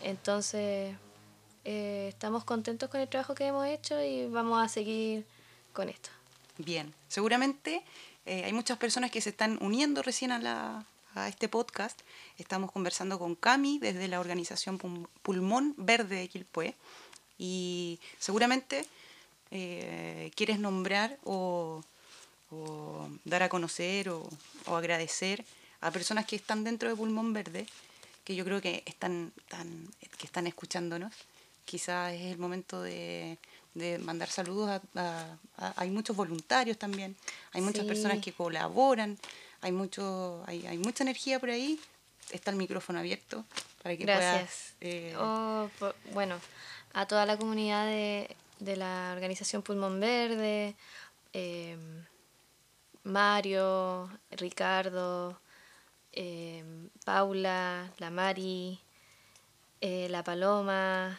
entonces 0.00 0.96
eh, 1.72 2.08
estamos 2.08 2.42
contentos 2.42 2.90
con 2.90 3.00
el 3.00 3.08
trabajo 3.08 3.36
que 3.36 3.46
hemos 3.46 3.64
hecho 3.64 4.02
y 4.02 4.26
vamos 4.26 4.60
a 4.60 4.68
seguir 4.68 5.24
con 5.72 5.88
esto 5.88 6.10
Bien, 6.58 6.92
seguramente 7.06 7.82
eh, 8.26 8.42
hay 8.44 8.52
muchas 8.52 8.76
personas 8.76 9.12
que 9.12 9.20
se 9.20 9.30
están 9.30 9.56
uniendo 9.62 10.02
recién 10.02 10.32
a, 10.32 10.84
este 11.28 11.48
podcast. 11.48 11.98
Estamos 12.38 12.70
conversando 12.72 13.18
con 13.18 13.34
Cami 13.34 13.78
desde 13.78 14.08
la 14.08 14.20
organización 14.20 14.78
Pulmón 15.22 15.74
Verde 15.76 16.16
de 16.16 16.28
Quilpué 16.28 16.74
y 17.38 17.98
seguramente 18.18 18.84
eh, 19.50 20.30
quieres 20.34 20.58
nombrar 20.58 21.18
o, 21.24 21.82
dar 23.24 23.42
a 23.42 23.48
conocer 23.48 24.08
o, 24.10 24.28
agradecer 24.66 25.44
a 25.80 25.90
personas 25.90 26.26
que 26.26 26.36
están 26.36 26.62
dentro 26.62 26.88
de 26.88 26.96
Pulmón 26.96 27.32
Verde, 27.32 27.66
que 28.24 28.34
yo 28.34 28.44
creo 28.44 28.60
que 28.60 28.82
están- 28.86 29.32
que 30.18 30.26
están 30.26 30.46
escuchándonos. 30.46 31.14
Quizás 31.74 32.12
es 32.14 32.32
el 32.32 32.38
momento 32.38 32.82
de, 32.82 33.38
de 33.74 33.98
mandar 34.00 34.28
saludos 34.28 34.68
a, 34.70 34.82
a- 35.00 35.36
a- 35.56 35.74
Hay 35.76 35.88
muchos 35.90 36.16
voluntarios 36.16 36.76
también, 36.76 37.14
hay 37.52 37.60
muchas 37.60 37.82
Sí. 37.82 37.86
personas 37.88 38.18
que 38.18 38.32
colaboran, 38.32 39.16
hay, 39.60 39.70
mucho, 39.70 40.42
hay, 40.48 40.66
hay 40.66 40.78
mucha 40.78 41.04
energía 41.04 41.38
por 41.38 41.48
ahí. 41.50 41.78
Está 42.32 42.50
el 42.50 42.56
micrófono 42.56 42.98
abierto 42.98 43.44
para 43.84 43.96
que 43.96 44.04
Gracias. 44.04 44.74
puedas... 44.80 44.94
eh, 44.94 45.14
Oh, 45.16 45.70
por- 45.78 45.94
bueno, 46.12 46.40
a 46.92 47.06
toda 47.06 47.24
la 47.24 47.36
comunidad 47.36 47.86
de, 47.86 48.34
de 48.58 48.76
la 48.76 49.12
organización 49.14 49.62
Pulmón 49.62 50.00
Verde, 50.00 50.74
eh, 51.32 51.76
Mario, 53.04 54.10
Ricardo, 54.32 55.40
eh, 56.12 56.64
Paula, 57.04 57.92
la 57.98 58.10
Mari, 58.10 58.80
eh, 59.80 60.08
la 60.10 60.22
Paloma, 60.24 61.18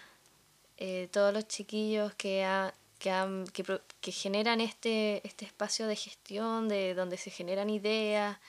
eh, 0.83 1.07
todos 1.11 1.31
los 1.31 1.45
chiquillos 1.47 2.11
que, 2.15 2.43
que, 2.97 3.11
que, 3.53 3.81
que 4.01 4.11
generan 4.11 4.61
este, 4.61 5.21
este 5.27 5.45
espacio 5.45 5.85
de 5.85 5.95
gestión, 5.95 6.67
de 6.67 6.95
donde 6.95 7.17
se 7.17 7.29
generan 7.29 7.69
ideas 7.69 8.39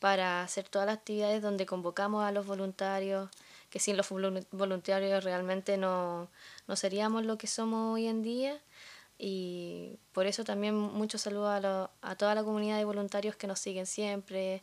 para 0.00 0.42
hacer 0.42 0.68
todas 0.68 0.86
las 0.86 0.96
actividades 0.98 1.40
donde 1.42 1.64
convocamos 1.64 2.24
a 2.24 2.32
los 2.32 2.44
voluntarios, 2.44 3.30
que 3.70 3.78
sin 3.78 3.96
los 3.96 4.10
volu- 4.10 4.46
voluntarios 4.50 5.22
realmente 5.22 5.76
no, 5.76 6.28
no 6.66 6.74
seríamos 6.74 7.24
lo 7.24 7.38
que 7.38 7.46
somos 7.46 7.94
hoy 7.94 8.08
en 8.08 8.22
día. 8.22 8.60
Y 9.18 9.96
por 10.12 10.26
eso 10.26 10.42
también 10.42 10.74
muchos 10.74 11.22
saludos 11.22 11.64
a, 11.64 11.90
a 12.02 12.16
toda 12.16 12.34
la 12.34 12.42
comunidad 12.42 12.78
de 12.78 12.84
voluntarios 12.84 13.36
que 13.36 13.46
nos 13.46 13.60
siguen 13.60 13.86
siempre. 13.86 14.62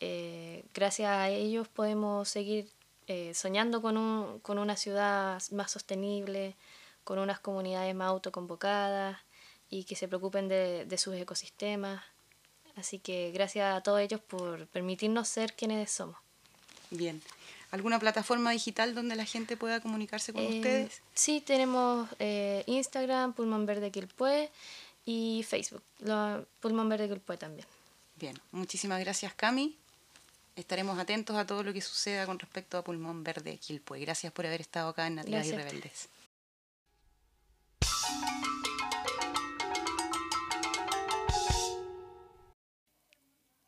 Eh, 0.00 0.64
gracias 0.74 1.08
a 1.08 1.28
ellos 1.30 1.68
podemos 1.68 2.28
seguir 2.28 2.66
eh, 3.08 3.32
soñando 3.34 3.82
con, 3.82 3.96
un, 3.96 4.38
con 4.40 4.58
una 4.58 4.76
ciudad 4.76 5.42
más 5.50 5.70
sostenible, 5.72 6.54
con 7.04 7.18
unas 7.18 7.40
comunidades 7.40 7.94
más 7.94 8.08
autoconvocadas 8.08 9.18
y 9.70 9.84
que 9.84 9.96
se 9.96 10.06
preocupen 10.08 10.48
de, 10.48 10.84
de 10.86 10.98
sus 10.98 11.14
ecosistemas. 11.16 12.02
Así 12.76 12.98
que 13.00 13.32
gracias 13.32 13.74
a 13.76 13.80
todos 13.82 14.00
ellos 14.00 14.20
por 14.20 14.66
permitirnos 14.68 15.26
ser 15.28 15.54
quienes 15.54 15.90
somos. 15.90 16.16
Bien. 16.90 17.20
¿Alguna 17.70 17.98
plataforma 17.98 18.50
digital 18.52 18.94
donde 18.94 19.14
la 19.16 19.26
gente 19.26 19.56
pueda 19.56 19.80
comunicarse 19.80 20.32
con 20.32 20.42
Eh, 20.42 20.56
ustedes? 20.56 21.02
Sí, 21.14 21.40
tenemos 21.42 22.08
eh, 22.18 22.62
Instagram, 22.66 23.32
Pulmón 23.34 23.66
Verde 23.66 23.90
Quilpué 23.90 24.50
y 25.04 25.44
Facebook, 25.46 25.82
lo- 26.00 26.46
Pulmón 26.60 26.88
Verde 26.88 27.08
Quilpué 27.08 27.36
también. 27.36 27.66
Bien, 28.16 28.38
muchísimas 28.52 29.00
gracias 29.00 29.34
Cami. 29.34 29.76
Estaremos 30.58 30.98
atentos 30.98 31.36
a 31.36 31.46
todo 31.46 31.62
lo 31.62 31.72
que 31.72 31.80
suceda 31.80 32.26
con 32.26 32.36
respecto 32.36 32.78
a 32.78 32.82
Pulmón 32.82 33.22
Verde 33.22 33.58
Quilpue. 33.58 34.00
Gracias 34.00 34.32
por 34.32 34.44
haber 34.44 34.60
estado 34.60 34.88
acá 34.88 35.06
en 35.06 35.14
Nativas 35.14 35.46
y. 35.46 35.52
Rebeldes. 35.52 36.08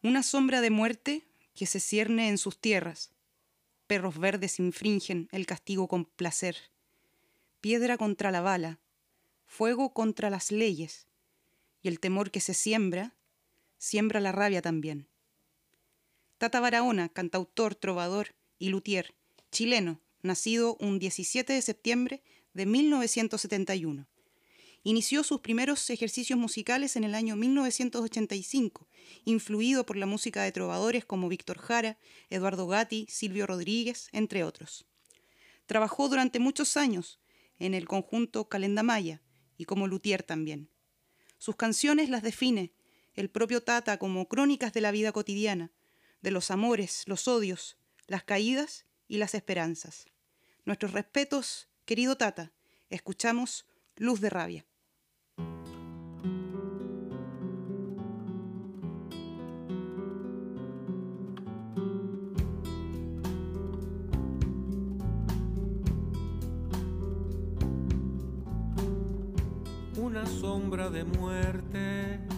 Una 0.03 0.25
sombra 0.25 0.61
de 0.61 0.71
muerte 0.71 1.23
que 1.55 1.67
se 1.67 1.79
cierne 1.79 2.29
en 2.29 2.39
sus 2.39 2.61
tierras. 2.61 3.13
Perros 3.87 4.19
verdes 4.19 4.59
infringen 4.59 5.29
el 5.31 5.47
castigo 5.47 5.87
con 5.87 6.07
placer. 6.07 6.57
Piedra 7.61 7.99
contra 7.99 8.33
la 8.33 8.41
bala, 8.41 8.81
fuego 9.47 9.93
contra 9.93 10.29
las 10.29 10.51
leyes. 10.51 11.07
Y 11.83 11.89
el 11.89 12.01
temor 12.01 12.33
que 12.33 12.41
se 12.41 12.53
siembra, 12.53 13.15
siembra 13.79 14.19
la 14.19 14.33
rabia 14.33 14.61
también. 14.61 15.10
Tata 16.41 16.59
Barahona, 16.59 17.11
cantautor, 17.11 17.75
trovador 17.75 18.35
y 18.59 18.71
luthier, 18.71 19.15
chileno, 19.53 20.01
nacido 20.23 20.79
un 20.81 20.99
17 20.99 21.53
de 21.53 21.61
septiembre 21.61 22.23
de 22.55 22.65
1971. 22.65 24.09
Inició 24.83 25.23
sus 25.23 25.43
primeros 25.43 25.91
ejercicios 25.91 26.39
musicales 26.39 26.97
en 26.97 27.05
el 27.05 27.15
año 27.15 27.37
1985, 27.37 28.89
influido 29.27 29.85
por 29.85 29.99
la 29.99 30.07
música 30.07 30.43
de 30.43 30.51
trovadores 30.51 31.05
como 31.05 31.29
Víctor 31.29 31.59
Jara, 31.59 31.99
Eduardo 32.31 32.67
Gatti, 32.67 33.07
Silvio 33.11 33.47
Rodríguez, 33.47 34.09
entre 34.13 34.43
otros. 34.43 34.87
Trabajó 35.67 36.09
durante 36.09 36.39
muchos 36.39 36.79
años 36.79 37.21
en 37.59 37.75
el 37.75 37.87
conjunto 37.87 38.49
Calendamaya 38.49 39.21
y 39.59 39.67
como 39.67 39.87
luthier 39.87 40.23
también. 40.23 40.71
Sus 41.37 41.57
canciones 41.57 42.09
las 42.09 42.23
define 42.23 42.73
el 43.13 43.29
propio 43.29 43.63
Tata 43.63 43.99
como 43.99 44.27
crónicas 44.27 44.73
de 44.73 44.81
la 44.81 44.91
vida 44.91 45.13
cotidiana, 45.13 45.71
de 46.21 46.31
los 46.31 46.51
amores, 46.51 47.05
los 47.07 47.29
odios, 47.29 47.77
las 48.07 48.25
caídas 48.25 48.87
y 49.09 49.19
las 49.19 49.35
esperanzas. 49.35 50.07
Nuestros 50.65 50.93
respetos, 50.93 51.69
querido 51.85 52.17
Tata. 52.17 52.53
Escuchamos 52.89 53.67
Luz 53.97 54.21
de 54.21 54.31
Rabia. 54.31 54.67
una 70.11 70.27
sombra 70.27 70.91
de 70.91 71.05
muerte 71.05 72.30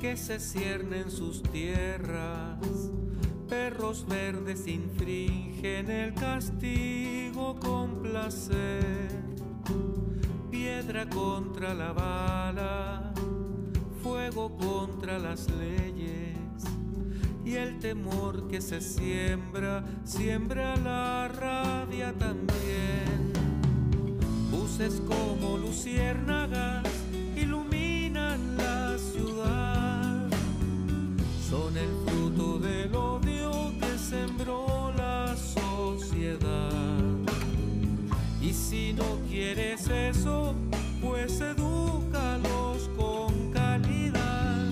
que 0.00 0.16
se 0.16 0.40
cierne 0.40 1.00
en 1.00 1.10
sus 1.10 1.42
tierras. 1.42 2.56
Perros 3.48 4.06
verdes 4.08 4.66
infringen 4.66 5.90
el 5.90 6.14
castigo 6.14 7.60
con 7.60 8.00
placer. 8.00 9.10
Piedra 10.50 11.06
contra 11.08 11.74
la 11.74 11.92
bala, 11.92 13.12
fuego 14.02 14.56
contra 14.56 15.18
las 15.18 15.50
leyes. 15.50 16.38
Y 17.44 17.56
el 17.56 17.78
temor 17.78 18.48
que 18.48 18.62
se 18.62 18.80
siembra, 18.80 19.84
siembra 20.04 20.76
la 20.76 21.28
rabia 21.28 22.14
también. 22.14 23.32
Buses 24.50 25.02
como 25.06 25.58
luciérnagas 25.58 26.89
si 38.70 38.92
no 38.92 39.18
quieres 39.28 39.88
eso, 39.88 40.54
pues 41.02 41.40
edúcalos 41.40 42.88
con 42.96 43.50
calidad 43.50 44.64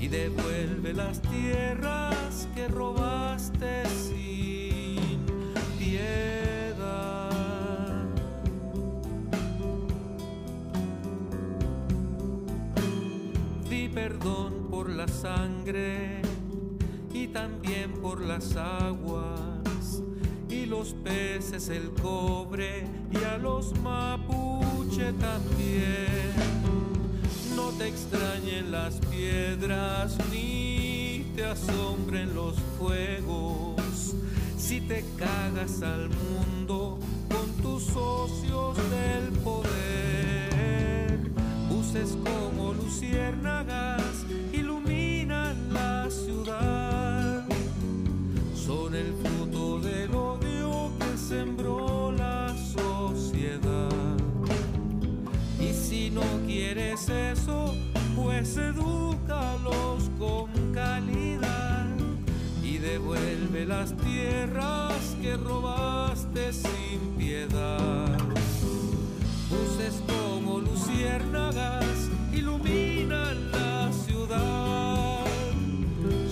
y 0.00 0.08
devuelve 0.08 0.92
las 0.92 1.22
tierras 1.22 2.48
que 2.56 2.66
robaste 2.66 3.84
sin 3.86 5.20
piedad. 5.78 7.30
Di 13.70 13.88
perdón 13.88 14.66
por 14.68 14.90
la 14.90 15.06
sangre 15.06 16.22
y 17.14 17.28
también 17.28 17.92
por 18.02 18.20
las 18.20 18.56
aguas 18.56 19.31
los 20.82 20.94
peces, 20.94 21.68
el 21.68 21.92
cobre 22.02 22.84
y 23.12 23.24
a 23.24 23.38
los 23.38 23.72
mapuche 23.82 25.12
también. 25.12 26.32
No 27.54 27.68
te 27.78 27.86
extrañen 27.86 28.72
las 28.72 28.94
piedras 28.96 30.18
ni 30.32 31.24
te 31.36 31.44
asombren 31.44 32.34
los 32.34 32.56
fuegos 32.80 34.16
si 34.58 34.80
te 34.80 35.04
cagas 35.16 35.82
al 35.82 36.10
mundo 36.10 36.98
con 37.30 37.48
tus 37.62 37.84
socios 37.84 38.76
del 38.90 39.30
poder. 39.44 41.30
Buses 41.70 42.18
como 42.24 42.74
luciérnagas 42.74 43.51
las 63.72 63.96
tierras 63.96 65.16
que 65.22 65.34
robaste 65.34 66.52
sin 66.52 67.00
piedad. 67.16 68.18
Luces 69.50 69.94
como 70.06 70.60
luciérnagas 70.60 72.10
iluminan 72.34 73.50
la 73.50 73.90
ciudad. 74.04 75.24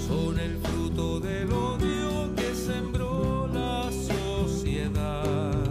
Son 0.06 0.38
el 0.38 0.58
fruto 0.58 1.18
del 1.18 1.50
odio 1.50 2.34
que 2.36 2.54
sembró 2.54 3.48
la 3.54 3.90
sociedad. 3.90 5.64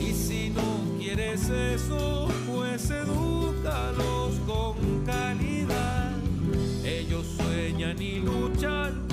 Y 0.00 0.12
si 0.12 0.50
no 0.50 0.98
quieres 0.98 1.48
eso, 1.50 2.28
pues 2.48 2.90
edúcalos 2.90 4.32
con 4.48 5.04
calidad. 5.06 6.10
Ellos 6.84 7.26
sueñan 7.38 8.02
y 8.02 8.14
luchan 8.18 9.11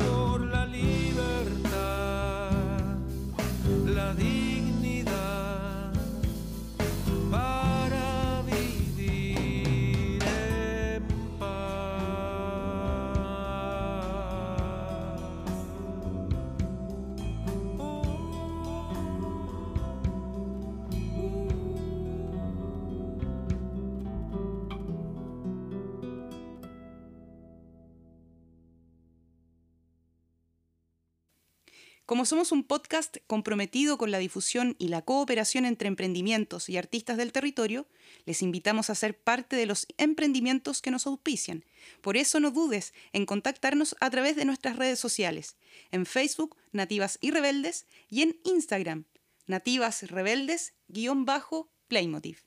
Como 32.20 32.26
somos 32.26 32.52
un 32.52 32.66
podcast 32.66 33.16
comprometido 33.28 33.98
con 33.98 34.12
la 34.12 34.18
difusión 34.18 34.76
y 34.78 34.90
la 34.90 35.04
cooperación 35.04 35.64
entre 35.64 35.88
emprendimientos 35.88 36.68
y 36.68 36.76
artistas 36.76 37.16
del 37.16 37.32
territorio, 37.32 37.88
les 38.26 38.42
invitamos 38.42 38.90
a 38.90 38.96
ser 38.96 39.18
parte 39.18 39.56
de 39.56 39.66
los 39.66 39.88
emprendimientos 39.98 40.82
que 40.82 40.92
nos 40.92 41.08
auspician. 41.08 41.64
Por 42.02 42.18
eso 42.18 42.42
no 42.42 42.52
dudes 42.52 42.94
en 43.14 43.26
contactarnos 43.26 43.96
a 44.02 44.10
través 44.10 44.36
de 44.36 44.44
nuestras 44.44 44.76
redes 44.76 45.00
sociales, 45.00 45.56
en 45.92 46.06
Facebook 46.06 46.58
Nativas 46.74 47.20
y 47.22 47.32
Rebeldes 47.32 47.86
y 48.10 48.24
en 48.24 48.38
Instagram 48.44 49.06
Nativas 49.48 50.04
Rebeldes-Playmotiv. 50.04 52.40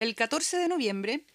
El 0.00 0.14
14 0.14 0.56
de 0.56 0.68
noviembre 0.68 1.26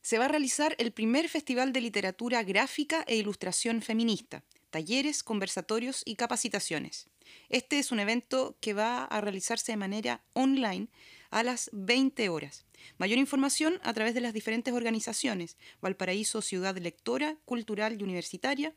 se 0.00 0.16
va 0.16 0.24
a 0.24 0.28
realizar 0.28 0.74
el 0.78 0.92
primer 0.92 1.28
Festival 1.28 1.74
de 1.74 1.82
Literatura 1.82 2.42
Gráfica 2.42 3.04
e 3.06 3.16
Ilustración 3.16 3.82
Feminista, 3.82 4.44
talleres, 4.70 5.22
conversatorios 5.22 6.00
y 6.06 6.16
capacitaciones. 6.16 7.10
Este 7.50 7.78
es 7.78 7.92
un 7.92 8.00
evento 8.00 8.56
que 8.62 8.72
va 8.72 9.04
a 9.04 9.20
realizarse 9.20 9.72
de 9.72 9.76
manera 9.76 10.24
online 10.32 10.88
a 11.30 11.42
las 11.42 11.68
20 11.74 12.30
horas. 12.30 12.64
Mayor 12.96 13.18
información 13.18 13.78
a 13.82 13.92
través 13.92 14.14
de 14.14 14.22
las 14.22 14.32
diferentes 14.32 14.72
organizaciones, 14.72 15.58
Valparaíso 15.82 16.40
Ciudad 16.40 16.74
Lectora, 16.78 17.36
Cultural 17.44 18.00
y 18.00 18.04
Universitaria, 18.04 18.74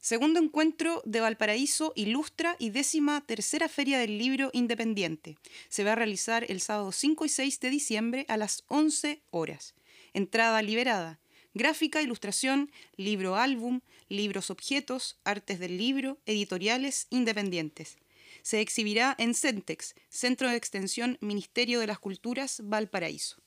Segundo 0.04 0.39
encuentro 0.39 1.01
de 1.06 1.22
Valparaíso 1.22 1.93
Ilustra 1.95 2.58
y 2.60 2.72
décima 2.72 3.22
tercera 3.26 3.70
Feria 3.70 3.97
del 3.97 4.18
Libro 4.18 4.49
Independiente. 4.51 5.38
Se 5.70 5.86
va 5.86 5.93
a 5.93 5.95
realizar 5.95 6.45
el 6.49 6.60
sábado 6.60 6.91
5 6.91 7.24
y 7.24 7.30
6 7.30 7.60
de 7.62 7.70
diciembre 7.70 8.26
a 8.28 8.36
las 8.36 8.66
11 8.68 9.24
horas. 9.32 9.76
Entrada 10.14 10.62
liberada. 10.62 11.22
Gráfica, 11.54 12.01
ilustración, 12.01 12.72
libro 12.97 13.36
álbum, 13.36 13.82
libros 14.10 14.49
objetos, 14.49 15.20
artes 15.24 15.60
del 15.60 15.78
libro, 15.78 16.18
editoriales 16.26 17.06
independientes. 17.12 17.97
Se 18.41 18.60
exhibirá 18.60 19.16
en 19.20 19.36
Centex, 19.36 19.93
Centro 20.10 20.49
de 20.49 20.56
Extensión 20.56 21.18
Ministerio 21.22 21.80
de 21.80 21.88
las 21.88 21.99
Culturas 21.99 22.62
Valparaíso. 22.64 23.38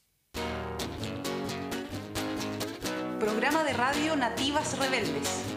Programa 3.18 3.64
de 3.64 3.72
radio 3.72 4.14
Nativas 4.14 4.78
Rebeldes. 4.78 5.55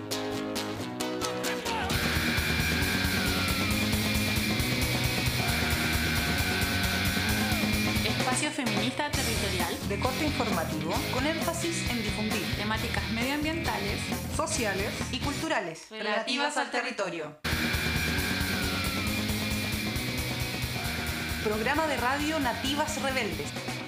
Espacio 8.40 8.66
feminista 8.66 9.12
territorial 9.12 9.74
De 9.90 10.00
corte 10.00 10.24
informativo 10.24 10.94
con 11.14 11.28
énfasis 11.28 11.90
en 11.90 12.02
difundir 12.02 12.42
temáticas 12.56 13.04
medioambientales 13.12 14.00
sociales 14.34 14.94
y 15.12 15.20
culturales 15.20 15.88
Relativas 15.90 16.56
al 16.56 16.72
territorio. 16.72 17.36
Programa 21.44 21.88
de 21.88 21.98
radio 21.98 22.40
Nativas 22.40 23.02
Rebeldes. 23.02 23.79